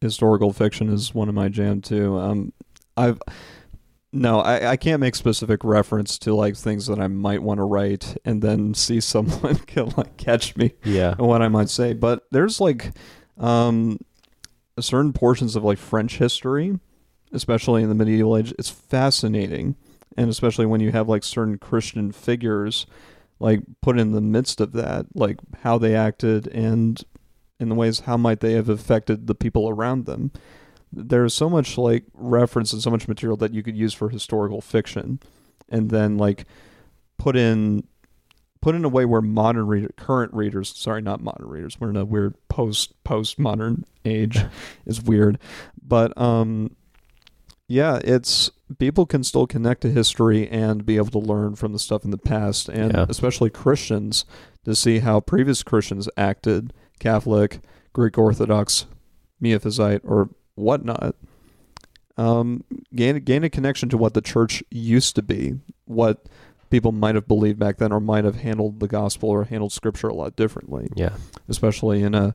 historical 0.00 0.52
fiction 0.52 0.88
is 0.92 1.14
one 1.14 1.28
of 1.28 1.34
my 1.34 1.48
jam 1.48 1.80
too. 1.80 2.18
Um, 2.18 2.52
I've 2.96 3.20
no, 4.12 4.40
I, 4.40 4.72
I 4.72 4.76
can't 4.76 4.98
make 5.00 5.14
specific 5.14 5.62
reference 5.62 6.18
to 6.18 6.34
like 6.34 6.56
things 6.56 6.88
that 6.88 6.98
I 6.98 7.06
might 7.06 7.42
want 7.44 7.58
to 7.58 7.64
write 7.64 8.16
and 8.24 8.42
then 8.42 8.74
see 8.74 9.00
someone 9.00 9.54
can 9.56 9.90
like 9.96 10.16
catch 10.16 10.56
me 10.56 10.72
Yeah. 10.82 11.14
what 11.16 11.42
I 11.42 11.48
might 11.48 11.68
say. 11.68 11.92
But 11.92 12.26
there's 12.32 12.60
like 12.60 12.92
um 13.38 13.98
certain 14.80 15.12
portions 15.12 15.54
of 15.56 15.62
like 15.62 15.78
French 15.78 16.18
history, 16.18 16.78
especially 17.32 17.82
in 17.84 17.88
the 17.88 17.94
medieval 17.94 18.36
age, 18.36 18.52
it's 18.58 18.70
fascinating. 18.70 19.76
And 20.16 20.28
especially 20.28 20.66
when 20.66 20.80
you 20.80 20.92
have 20.92 21.08
like 21.08 21.22
certain 21.22 21.58
Christian 21.58 22.12
figures 22.12 22.86
like 23.38 23.60
put 23.80 23.98
in 23.98 24.12
the 24.12 24.20
midst 24.20 24.60
of 24.60 24.72
that, 24.72 25.06
like 25.14 25.38
how 25.62 25.78
they 25.78 25.94
acted 25.94 26.46
and 26.48 27.02
in 27.58 27.68
the 27.68 27.74
ways 27.74 28.00
how 28.00 28.16
might 28.16 28.40
they 28.40 28.52
have 28.52 28.68
affected 28.68 29.26
the 29.26 29.34
people 29.34 29.68
around 29.68 30.06
them. 30.06 30.30
There's 30.92 31.34
so 31.34 31.48
much 31.48 31.78
like 31.78 32.04
reference 32.14 32.72
and 32.72 32.82
so 32.82 32.90
much 32.90 33.08
material 33.08 33.36
that 33.38 33.54
you 33.54 33.62
could 33.62 33.76
use 33.76 33.94
for 33.94 34.08
historical 34.08 34.60
fiction 34.60 35.20
and 35.68 35.90
then 35.90 36.18
like 36.18 36.46
put 37.16 37.36
in 37.36 37.84
put 38.60 38.74
in 38.74 38.84
a 38.84 38.88
way 38.88 39.04
where 39.04 39.22
modern 39.22 39.66
reader, 39.66 39.90
current 39.96 40.34
readers, 40.34 40.76
sorry, 40.76 41.00
not 41.00 41.22
modern 41.22 41.48
readers, 41.48 41.80
we're 41.80 41.90
in 41.90 41.96
a 41.96 42.04
weird 42.04 42.34
post 42.48 42.92
post 43.04 43.38
modern 43.38 43.84
age, 44.04 44.38
is 44.86 45.02
weird, 45.02 45.38
but 45.82 46.16
um, 46.20 46.76
yeah, 47.70 48.00
it's 48.02 48.50
people 48.80 49.06
can 49.06 49.22
still 49.22 49.46
connect 49.46 49.82
to 49.82 49.90
history 49.90 50.48
and 50.48 50.84
be 50.84 50.96
able 50.96 51.10
to 51.12 51.20
learn 51.20 51.54
from 51.54 51.72
the 51.72 51.78
stuff 51.78 52.04
in 52.04 52.10
the 52.10 52.18
past, 52.18 52.68
and 52.68 52.92
Yeah. 52.92 53.06
especially 53.08 53.48
Christians 53.48 54.24
to 54.64 54.74
see 54.74 54.98
how 54.98 55.20
previous 55.20 55.62
Christians 55.62 56.08
acted, 56.16 56.72
Catholic, 56.98 57.60
Greek 57.92 58.18
Orthodox, 58.18 58.86
Miaphysite, 59.40 60.00
or 60.02 60.30
whatnot. 60.56 61.14
Um, 62.16 62.64
gain 62.94 63.16
gain 63.20 63.44
a 63.44 63.48
connection 63.50 63.88
to 63.90 63.96
what 63.96 64.14
the 64.14 64.20
church 64.20 64.64
used 64.70 65.14
to 65.14 65.22
be, 65.22 65.54
what 65.84 66.26
people 66.70 66.90
might 66.90 67.14
have 67.14 67.28
believed 67.28 67.58
back 67.60 67.78
then, 67.78 67.92
or 67.92 68.00
might 68.00 68.24
have 68.24 68.36
handled 68.36 68.80
the 68.80 68.88
gospel 68.88 69.28
or 69.28 69.44
handled 69.44 69.72
scripture 69.72 70.08
a 70.08 70.14
lot 70.14 70.34
differently, 70.36 70.88
Yeah. 70.96 71.14
especially 71.48 72.02
in 72.02 72.14
a 72.16 72.34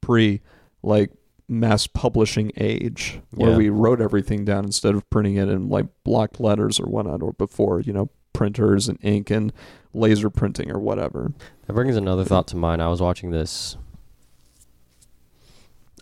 pre 0.00 0.42
like 0.82 1.10
mass 1.48 1.86
publishing 1.86 2.50
age 2.56 3.20
where 3.30 3.50
Yeah. 3.50 3.56
we 3.56 3.68
wrote 3.68 4.00
everything 4.00 4.44
down 4.44 4.64
instead 4.64 4.94
of 4.94 5.08
printing 5.10 5.36
it 5.36 5.48
in 5.48 5.68
like 5.68 5.86
block 6.04 6.40
letters 6.40 6.80
or 6.80 6.86
whatnot, 6.86 7.22
or 7.22 7.32
before 7.34 7.80
you 7.80 7.92
know 7.92 8.08
printers 8.32 8.88
and 8.88 8.98
ink 9.02 9.30
and 9.30 9.52
laser 9.94 10.28
printing 10.28 10.70
or 10.70 10.78
whatever. 10.78 11.32
That 11.66 11.72
brings 11.72 11.96
another 11.96 12.24
thought 12.24 12.46
to 12.48 12.56
mind. 12.56 12.82
I 12.82 12.88
was 12.88 13.00
watching 13.00 13.30
this. 13.30 13.76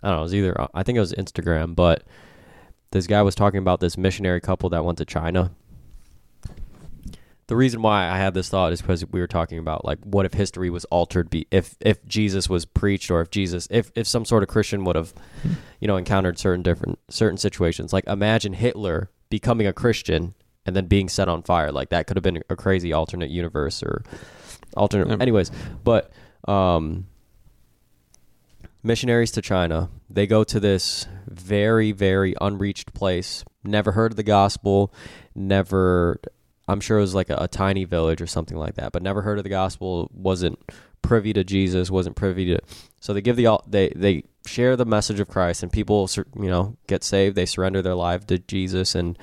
I 0.03 0.09
don't 0.09 0.17
know. 0.17 0.21
It 0.21 0.23
was 0.23 0.35
either 0.35 0.61
uh, 0.61 0.67
I 0.73 0.83
think 0.83 0.97
it 0.97 0.99
was 1.01 1.13
Instagram, 1.13 1.75
but 1.75 2.03
this 2.91 3.07
guy 3.07 3.21
was 3.21 3.35
talking 3.35 3.59
about 3.59 3.79
this 3.79 3.97
missionary 3.97 4.41
couple 4.41 4.69
that 4.69 4.83
went 4.85 4.97
to 4.99 5.05
China. 5.05 5.51
The 7.47 7.55
reason 7.55 7.83
why 7.83 8.09
I 8.09 8.17
had 8.17 8.33
this 8.33 8.49
thought 8.49 8.73
is 8.73 8.81
because 8.81 9.05
we 9.05 9.19
were 9.19 9.27
talking 9.27 9.59
about 9.59 9.85
like 9.85 9.99
what 10.03 10.25
if 10.25 10.33
history 10.33 10.71
was 10.71 10.83
altered 10.85 11.29
be 11.29 11.45
if 11.51 11.75
if 11.79 12.03
Jesus 12.05 12.49
was 12.49 12.65
preached 12.65 13.11
or 13.11 13.21
if 13.21 13.29
Jesus 13.29 13.67
if 13.69 13.91
if 13.95 14.07
some 14.07 14.25
sort 14.25 14.41
of 14.41 14.49
Christian 14.49 14.83
would 14.83 14.95
have 14.95 15.13
you 15.79 15.87
know 15.87 15.95
encountered 15.95 16.39
certain 16.39 16.63
different 16.63 16.97
certain 17.09 17.37
situations. 17.37 17.93
Like 17.93 18.07
imagine 18.07 18.53
Hitler 18.53 19.11
becoming 19.29 19.67
a 19.67 19.73
Christian 19.73 20.33
and 20.65 20.75
then 20.75 20.87
being 20.87 21.07
set 21.07 21.29
on 21.29 21.43
fire. 21.43 21.71
Like 21.71 21.89
that 21.89 22.07
could 22.07 22.17
have 22.17 22.23
been 22.23 22.41
a 22.49 22.55
crazy 22.55 22.91
alternate 22.91 23.29
universe 23.29 23.83
or 23.83 24.03
alternate 24.75 25.09
Yeah. 25.09 25.17
anyways. 25.21 25.51
But 25.83 26.11
um 26.47 27.05
missionaries 28.81 29.31
to 29.31 29.41
China 29.41 29.89
they 30.09 30.25
go 30.25 30.43
to 30.43 30.59
this 30.59 31.07
very 31.27 31.91
very 31.91 32.33
unreached 32.41 32.95
place. 32.95 33.43
Never 33.63 33.91
heard 33.91 34.13
of 34.13 34.15
the 34.15 34.23
gospel 34.23 34.91
never 35.35 36.19
I'm 36.67 36.79
sure 36.79 36.97
it 36.97 37.01
was 37.01 37.15
like 37.15 37.29
a, 37.29 37.37
a 37.39 37.47
tiny 37.47 37.83
village 37.85 38.21
or 38.21 38.27
something 38.27 38.57
like 38.57 38.75
that 38.75 38.91
but 38.91 39.03
never 39.03 39.21
heard 39.21 39.37
of 39.37 39.43
the 39.43 39.49
gospel 39.49 40.09
wasn't 40.13 40.59
privy 41.01 41.33
to 41.33 41.43
Jesus 41.43 41.91
wasn't 41.91 42.15
privy 42.15 42.45
to 42.45 42.59
so 42.99 43.13
they 43.13 43.21
give 43.21 43.35
the 43.35 43.59
they 43.67 43.89
they 43.95 44.23
share 44.45 44.75
the 44.75 44.85
message 44.85 45.19
of 45.19 45.27
Christ 45.27 45.63
and 45.63 45.71
people 45.71 46.09
you 46.35 46.49
know 46.49 46.77
get 46.87 47.03
saved 47.03 47.35
they 47.35 47.45
surrender 47.45 47.81
their 47.81 47.95
life 47.95 48.25
to 48.27 48.39
Jesus 48.39 48.95
and 48.95 49.17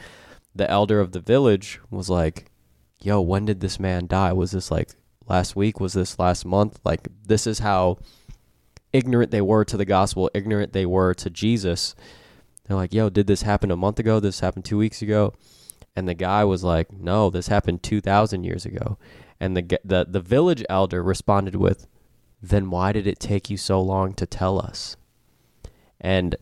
the 0.54 0.70
elder 0.70 1.00
of 1.00 1.12
the 1.12 1.20
village 1.20 1.80
was 1.90 2.10
like 2.10 2.50
yo 3.00 3.20
when 3.20 3.44
did 3.44 3.60
this 3.60 3.80
man 3.80 4.06
die? 4.06 4.32
Was 4.32 4.52
this 4.52 4.70
like 4.70 4.90
last 5.26 5.56
week? 5.56 5.80
Was 5.80 5.92
this 5.92 6.18
last 6.18 6.44
month? 6.44 6.78
Like 6.84 7.08
this 7.26 7.46
is 7.46 7.60
how 7.60 7.98
ignorant 8.92 9.30
they 9.30 9.40
were 9.40 9.64
to 9.64 9.76
the 9.76 9.84
gospel 9.84 10.30
ignorant 10.34 10.72
they 10.72 10.86
were 10.86 11.14
to 11.14 11.30
Jesus. 11.30 11.94
They're 12.66 12.76
like 12.76 12.94
yo 12.94 13.10
did 13.10 13.26
this 13.26 13.42
happen 13.42 13.70
a 13.70 13.76
month 13.76 13.98
ago? 13.98 14.20
This 14.20 14.40
happened 14.40 14.64
2 14.64 14.78
weeks 14.78 15.02
ago 15.02 15.34
and 15.94 16.08
the 16.08 16.14
guy 16.14 16.44
was 16.44 16.64
like 16.64 16.92
no 16.92 17.30
this 17.30 17.48
happened 17.48 17.82
2000 17.82 18.44
years 18.44 18.64
ago. 18.64 18.98
And 19.40 19.56
the 19.56 19.78
the 19.84 20.06
the 20.08 20.20
village 20.20 20.64
elder 20.68 21.02
responded 21.02 21.56
with 21.56 21.86
then 22.40 22.70
why 22.70 22.92
did 22.92 23.06
it 23.06 23.20
take 23.20 23.50
you 23.50 23.56
so 23.56 23.80
long 23.80 24.14
to 24.14 24.26
tell 24.26 24.58
us? 24.58 24.96
And 26.00 26.36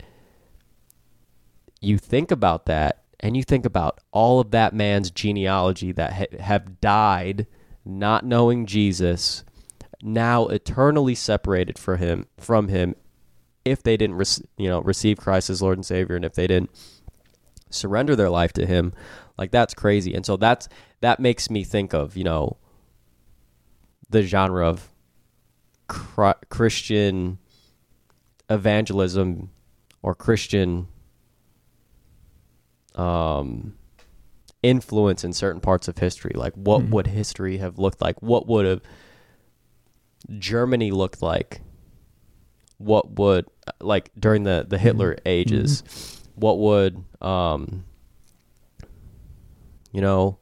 you 1.81 1.99
think 1.99 2.31
about 2.31 2.67
that 2.67 3.03
and 3.21 3.37
you 3.37 3.43
think 3.43 3.67
about 3.67 4.01
all 4.11 4.41
of 4.41 4.51
that 4.51 4.75
man's 4.75 5.11
genealogy 5.11 5.93
that 5.93 6.13
ha- 6.13 6.39
have 6.43 6.81
died 6.81 7.47
not 7.85 8.25
knowing 8.25 8.67
Jesus 8.67 9.45
now 10.03 10.47
eternally 10.47 11.15
separated 11.15 11.79
for 11.79 11.99
him 11.99 12.27
from 12.39 12.69
him 12.69 12.95
if 13.65 13.83
they 13.83 13.97
didn't 13.97 14.17
rec- 14.17 14.47
you 14.57 14.69
know 14.69 14.81
receive 14.81 15.19
Christ 15.19 15.51
as 15.51 15.61
Lord 15.61 15.77
and 15.77 15.85
Savior 15.85 16.17
and 16.17 16.25
if 16.25 16.35
they 16.35 16.47
didn't 16.47 16.71
surrender 17.69 18.17
their 18.17 18.31
life 18.31 18.53
to 18.55 18.67
him 18.67 18.93
like 19.41 19.51
that's 19.51 19.75
crazy. 19.75 20.15
And 20.15 20.25
so 20.25 20.37
that's 20.37 20.69
that 21.01 21.19
makes 21.19 21.51
me 21.51 21.65
think 21.65 21.93
of 21.95 22.17
you 22.17 22.23
know 22.25 22.59
the 24.09 24.23
genre 24.23 24.69
of 24.69 24.89
Chri- 25.89 26.35
Christian 26.51 27.39
evangelism 28.49 29.51
or 30.03 30.15
Christian 30.15 30.87
um 32.95 33.75
influence 34.63 35.25
in 35.25 35.33
certain 35.33 35.61
parts 35.61 35.89
of 35.89 35.97
history. 35.99 36.33
Like 36.35 36.53
what 36.55 36.83
Mhm. 36.83 36.91
would 36.91 37.07
history 37.07 37.57
have 37.59 37.79
looked 37.79 38.01
like? 38.03 38.21
What 38.23 38.47
would 38.47 38.67
have 38.67 38.83
Germany 40.39 40.91
looked 40.91 41.23
like? 41.23 41.63
What 42.79 43.13
would 43.19 43.47
like 43.81 44.11
during 44.19 44.43
the 44.45 44.67
the 44.69 44.79
Hitler 44.79 45.17
ages 45.25 45.83
what 46.35 46.59
would 46.59 47.05
um 47.23 47.85
you 49.93 50.01
know 50.01 50.39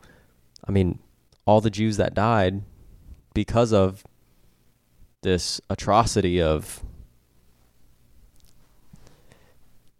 I 0.66 0.72
mean 0.72 0.98
all 1.46 1.60
the 1.60 1.70
Jews 1.70 1.96
that 1.96 2.14
died 2.14 2.62
because 3.34 3.72
of 3.72 4.04
this 5.22 5.60
atrocity 5.68 6.40
of 6.40 6.82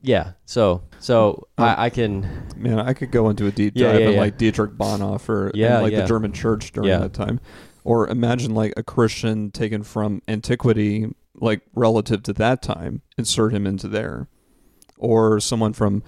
yeah 0.01 0.33
so 0.45 0.83
so 1.01 1.49
hmm. 1.57 1.65
I, 1.65 1.85
I 1.85 1.91
can 1.91 2.49
Man, 2.59 2.81
I 2.81 2.93
could 2.93 3.11
go 3.13 3.31
into 3.31 3.47
a 3.47 3.53
deep 3.53 3.75
dive 3.75 4.01
yeah, 4.01 4.07
in 4.09 4.13
yeah. 4.15 4.21
like 4.21 4.37
Dietrich 4.37 4.73
Bonhoeffer 4.73 5.53
Yeah, 5.55 5.75
and 5.75 5.83
like 5.85 5.93
yeah. 5.93 6.01
the 6.01 6.07
German 6.09 6.33
church 6.33 6.73
during 6.73 6.89
Yeah. 6.89 6.99
that 6.99 7.15
time. 7.15 7.41
Or 7.85 8.09
imagine 8.09 8.55
like 8.55 8.75
a 8.77 8.83
Christian 8.83 9.51
taken 9.51 9.83
from 9.83 10.21
antiquity, 10.27 11.07
like 11.37 11.63
relative 11.75 12.23
to 12.25 12.33
that 12.35 12.63
time, 12.63 13.03
insert 13.17 13.55
him 13.55 13.67
into 13.67 13.87
there. 13.87 14.27
Or 14.99 15.39
someone 15.39 15.73
from 15.73 16.03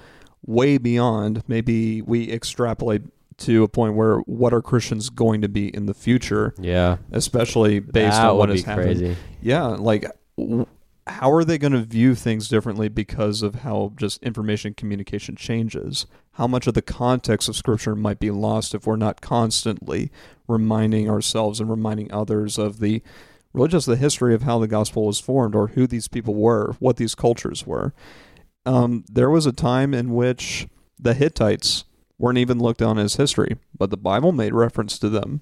way 0.45 0.77
beyond, 0.77 1.45
maybe 1.47 2.03
we 2.03 2.31
extrapolate 2.31 3.03
to 3.41 3.63
a 3.63 3.69
point 3.69 3.95
where 3.95 4.19
what 4.21 4.53
are 4.53 4.63
Christians 4.63 5.11
going 5.11 5.41
to 5.43 5.49
be 5.49 5.75
in 5.75 5.87
the 5.87 5.95
future, 5.95 6.55
yeah 6.59 6.99
especially 7.13 7.81
based 7.81 8.17
that 8.17 8.31
on 8.31 8.37
what 8.37 8.49
has 8.49 8.63
happened. 8.63 8.99
crazy 8.99 9.17
Yeah, 9.41 9.67
like 9.67 10.07
w- 10.37 10.67
how 11.07 11.33
are 11.33 11.45
they 11.45 11.59
going 11.59 11.73
to 11.73 11.81
view 11.81 12.15
things 12.15 12.49
differently 12.49 12.89
because 12.89 13.43
of 13.43 13.57
how 13.57 13.93
just 13.97 14.23
information 14.23 14.75
communication 14.75 15.35
changes? 15.35 16.07
How 16.33 16.47
much 16.47 16.67
of 16.67 16.75
the 16.75 16.83
context 16.83 17.49
of 17.49 17.57
scripture 17.57 17.97
might 17.97 18.21
be 18.21 18.31
lost 18.31 18.75
if 18.75 18.87
we're 18.87 18.97
not 18.97 19.21
constantly 19.21 20.11
reminding 20.47 21.11
ourselves 21.11 21.61
and 21.61 21.69
reminding 21.69 22.13
others 22.13 22.59
of 22.59 22.81
the 22.81 23.03
really 23.53 23.69
just 23.69 23.87
the 23.87 23.97
history 23.97 24.35
of 24.35 24.43
how 24.43 24.59
the 24.59 24.69
gospel 24.69 25.07
was 25.07 25.19
formed 25.19 25.55
or 25.55 25.69
who 25.69 25.87
these 25.87 26.09
people 26.09 26.35
were, 26.35 26.77
what 26.79 26.97
these 26.97 27.15
cultures 27.15 27.67
were. 27.67 27.93
Um, 28.65 29.05
there 29.11 29.31
was 29.31 29.47
a 29.47 29.53
time 29.53 29.95
in 29.95 30.15
which 30.15 30.69
the 30.99 31.15
Hittites 31.15 31.85
weren't 32.21 32.39
even 32.39 32.59
looked 32.59 32.83
on 32.83 32.99
as 32.99 33.17
history, 33.17 33.57
but 33.77 33.91
the 33.91 33.97
Bible 33.97 34.31
made 34.31 34.53
reference 34.53 34.99
to 34.99 35.09
them. 35.09 35.41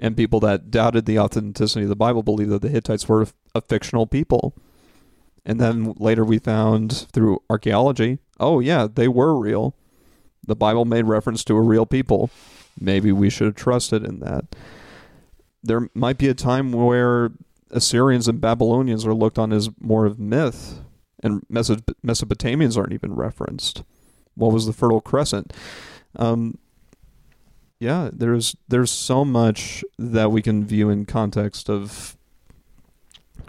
And 0.00 0.16
people 0.16 0.40
that 0.40 0.70
doubted 0.70 1.04
the 1.04 1.18
authenticity 1.18 1.84
of 1.84 1.90
the 1.90 1.96
Bible 1.96 2.22
believed 2.22 2.50
that 2.50 2.62
the 2.62 2.70
Hittites 2.70 3.08
were 3.08 3.26
a 3.54 3.60
fictional 3.60 4.06
people. 4.06 4.54
And 5.44 5.60
then 5.60 5.94
later 5.98 6.24
we 6.24 6.38
found 6.38 7.06
through 7.12 7.42
archaeology, 7.48 8.18
oh, 8.40 8.60
yeah, 8.60 8.88
they 8.92 9.08
were 9.08 9.38
real. 9.38 9.76
The 10.46 10.56
Bible 10.56 10.84
made 10.84 11.04
reference 11.04 11.44
to 11.44 11.56
a 11.56 11.60
real 11.60 11.86
people. 11.86 12.30
Maybe 12.80 13.12
we 13.12 13.30
should 13.30 13.46
have 13.46 13.54
trusted 13.54 14.04
in 14.04 14.20
that. 14.20 14.56
There 15.62 15.88
might 15.94 16.18
be 16.18 16.28
a 16.28 16.34
time 16.34 16.72
where 16.72 17.30
Assyrians 17.70 18.28
and 18.28 18.40
Babylonians 18.40 19.06
are 19.06 19.14
looked 19.14 19.38
on 19.38 19.52
as 19.52 19.70
more 19.80 20.06
of 20.06 20.18
myth, 20.18 20.80
and 21.22 21.42
Mesopotamians 21.50 22.76
aren't 22.76 22.92
even 22.92 23.14
referenced. 23.14 23.82
What 24.34 24.52
was 24.52 24.66
the 24.66 24.72
Fertile 24.72 25.00
Crescent? 25.00 25.52
Um, 26.16 26.58
yeah, 27.78 28.10
there's 28.12 28.56
there's 28.68 28.90
so 28.90 29.24
much 29.24 29.84
that 29.98 30.30
we 30.32 30.40
can 30.42 30.64
view 30.66 30.88
in 30.88 31.04
context 31.04 31.68
of 31.68 32.16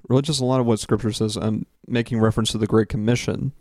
really 0.09 0.21
just 0.21 0.41
a 0.41 0.45
lot 0.45 0.59
of 0.59 0.65
what 0.65 0.79
Scripture 0.79 1.11
says. 1.13 1.37
I'm 1.37 1.65
making 1.87 2.19
reference 2.19 2.51
to 2.51 2.57
the 2.57 2.67
Great 2.67 2.89
Commission, 2.89 3.53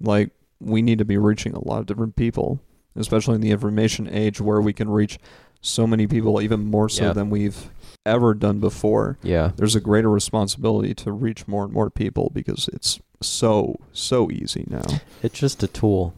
like 0.00 0.30
we 0.60 0.80
need 0.82 0.98
to 0.98 1.04
be 1.04 1.18
reaching 1.18 1.54
a 1.54 1.66
lot 1.68 1.80
of 1.80 1.86
different 1.86 2.16
people, 2.16 2.60
especially 2.94 3.34
in 3.34 3.40
the 3.40 3.50
information 3.50 4.08
age 4.08 4.40
where 4.40 4.60
we 4.60 4.72
can 4.72 4.88
reach 4.88 5.18
so 5.60 5.86
many 5.86 6.06
people, 6.06 6.40
even 6.40 6.64
more 6.64 6.88
so 6.88 7.06
Yeah. 7.06 7.12
than 7.12 7.28
we've 7.28 7.70
ever 8.04 8.32
done 8.34 8.60
before. 8.60 9.18
Yeah. 9.24 9.50
There's 9.56 9.74
a 9.74 9.80
greater 9.80 10.08
responsibility 10.08 10.94
to 10.94 11.10
reach 11.10 11.48
more 11.48 11.64
and 11.64 11.72
more 11.72 11.90
people 11.90 12.30
because 12.32 12.68
it's 12.72 13.00
so 13.20 13.76
so 13.92 14.30
easy 14.30 14.64
now. 14.68 14.84
It's 15.22 15.38
just 15.38 15.62
a 15.64 15.66
tool. 15.66 16.14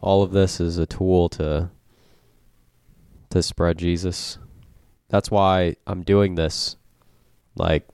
All 0.00 0.22
of 0.22 0.32
this 0.32 0.60
is 0.60 0.78
a 0.78 0.86
tool 0.86 1.28
to 1.30 1.70
to 3.30 3.42
spread 3.42 3.78
Jesus. 3.78 4.38
That's 5.08 5.30
why 5.30 5.76
I'm 5.86 6.02
doing 6.02 6.34
this. 6.34 6.76
Like 7.56 7.86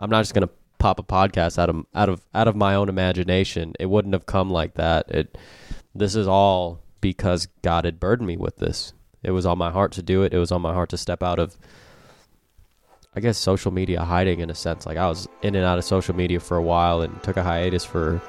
I'm 0.00 0.10
not 0.10 0.20
just 0.20 0.34
going 0.34 0.46
to 0.46 0.54
pop 0.78 1.00
a 1.00 1.02
podcast 1.02 1.58
out 1.58 1.68
of 1.68 1.84
out 1.94 2.08
of 2.08 2.24
out 2.34 2.48
of 2.48 2.56
my 2.56 2.74
own 2.74 2.88
imagination. 2.88 3.74
It 3.78 3.86
wouldn't 3.86 4.14
have 4.14 4.26
come 4.26 4.50
like 4.50 4.74
that. 4.74 5.10
It 5.10 5.36
this 5.94 6.14
is 6.14 6.28
all 6.28 6.80
because 7.00 7.48
God 7.62 7.84
had 7.84 8.00
burdened 8.00 8.26
me 8.26 8.36
with 8.36 8.56
this. 8.56 8.92
It 9.22 9.32
was 9.32 9.46
on 9.46 9.58
my 9.58 9.70
heart 9.70 9.92
to 9.92 10.02
do 10.02 10.22
it. 10.22 10.32
It 10.32 10.38
was 10.38 10.52
on 10.52 10.62
my 10.62 10.72
heart 10.72 10.90
to 10.90 10.96
step 10.96 11.22
out 11.22 11.38
of 11.38 11.56
I 13.16 13.20
guess 13.20 13.36
social 13.36 13.72
media 13.72 14.04
hiding 14.04 14.40
in 14.40 14.50
a 14.50 14.54
sense. 14.54 14.86
Like 14.86 14.96
I 14.96 15.08
was 15.08 15.26
in 15.42 15.54
and 15.56 15.64
out 15.64 15.78
of 15.78 15.84
social 15.84 16.14
media 16.14 16.38
for 16.38 16.56
a 16.56 16.62
while 16.62 17.00
and 17.00 17.20
took 17.22 17.36
a 17.36 17.42
hiatus 17.42 17.84
for 17.84 18.22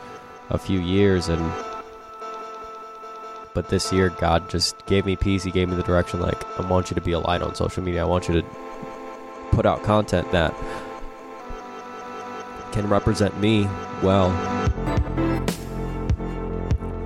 a 0.50 0.58
few 0.58 0.80
years 0.80 1.30
and 1.30 1.42
but 3.54 3.70
this 3.70 3.92
year 3.92 4.10
God 4.10 4.50
just 4.50 4.86
gave 4.86 5.06
me 5.06 5.16
peace. 5.16 5.44
He 5.44 5.52
gave 5.52 5.70
me 5.70 5.76
the 5.76 5.84
direction 5.84 6.20
like 6.20 6.60
I 6.60 6.68
want 6.68 6.90
you 6.90 6.96
to 6.96 7.02
be 7.02 7.12
a 7.14 7.20
light 7.20 7.42
on 7.42 7.56
social 7.56 7.84
media. 7.84 8.02
I 8.02 8.06
want 8.06 8.28
you 8.28 8.42
to 8.42 8.48
put 9.52 9.66
out 9.66 9.84
content 9.84 10.32
that 10.32 10.54
can 12.72 12.88
represent 12.88 13.40
me 13.40 13.68
well. 14.04 14.30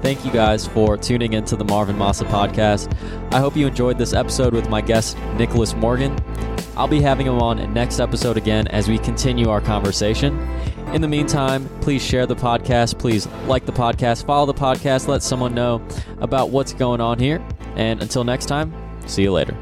Thank 0.01 0.25
you 0.25 0.31
guys 0.31 0.67
for 0.67 0.97
tuning 0.97 1.31
into 1.31 1.55
the 1.55 1.63
Marvin 1.63 1.97
Massa 1.97 2.25
podcast. 2.25 2.93
I 3.33 3.39
hope 3.39 3.55
you 3.55 3.67
enjoyed 3.67 3.97
this 3.97 4.13
episode 4.13 4.53
with 4.53 4.69
my 4.69 4.81
guest, 4.81 5.17
Nicholas 5.37 5.73
Morgan. 5.75 6.13
I'll 6.75 6.89
be 6.89 7.01
having 7.01 7.25
him 7.25 7.39
on 7.41 7.73
next 7.73 8.01
episode 8.01 8.35
again 8.35 8.67
as 8.67 8.89
we 8.89 8.97
continue 8.97 9.49
our 9.49 9.61
conversation. 9.61 10.37
In 10.93 11.01
the 11.01 11.07
meantime, 11.07 11.67
please 11.81 12.03
share 12.03 12.27
the 12.27 12.35
podcast. 12.35 12.99
Please 12.99 13.25
like 13.47 13.65
the 13.65 13.71
podcast, 13.71 14.27
follow 14.27 14.45
the 14.45 14.53
podcast, 14.53 15.07
let 15.07 15.23
someone 15.23 15.55
know 15.55 15.81
about 16.19 16.51
what's 16.51 16.71
going 16.71 17.01
on 17.01 17.17
here. 17.17 17.43
And 17.75 17.99
until 17.99 18.23
next 18.23 18.45
time, 18.45 18.71
see 19.07 19.23
you 19.23 19.31
later. 19.31 19.57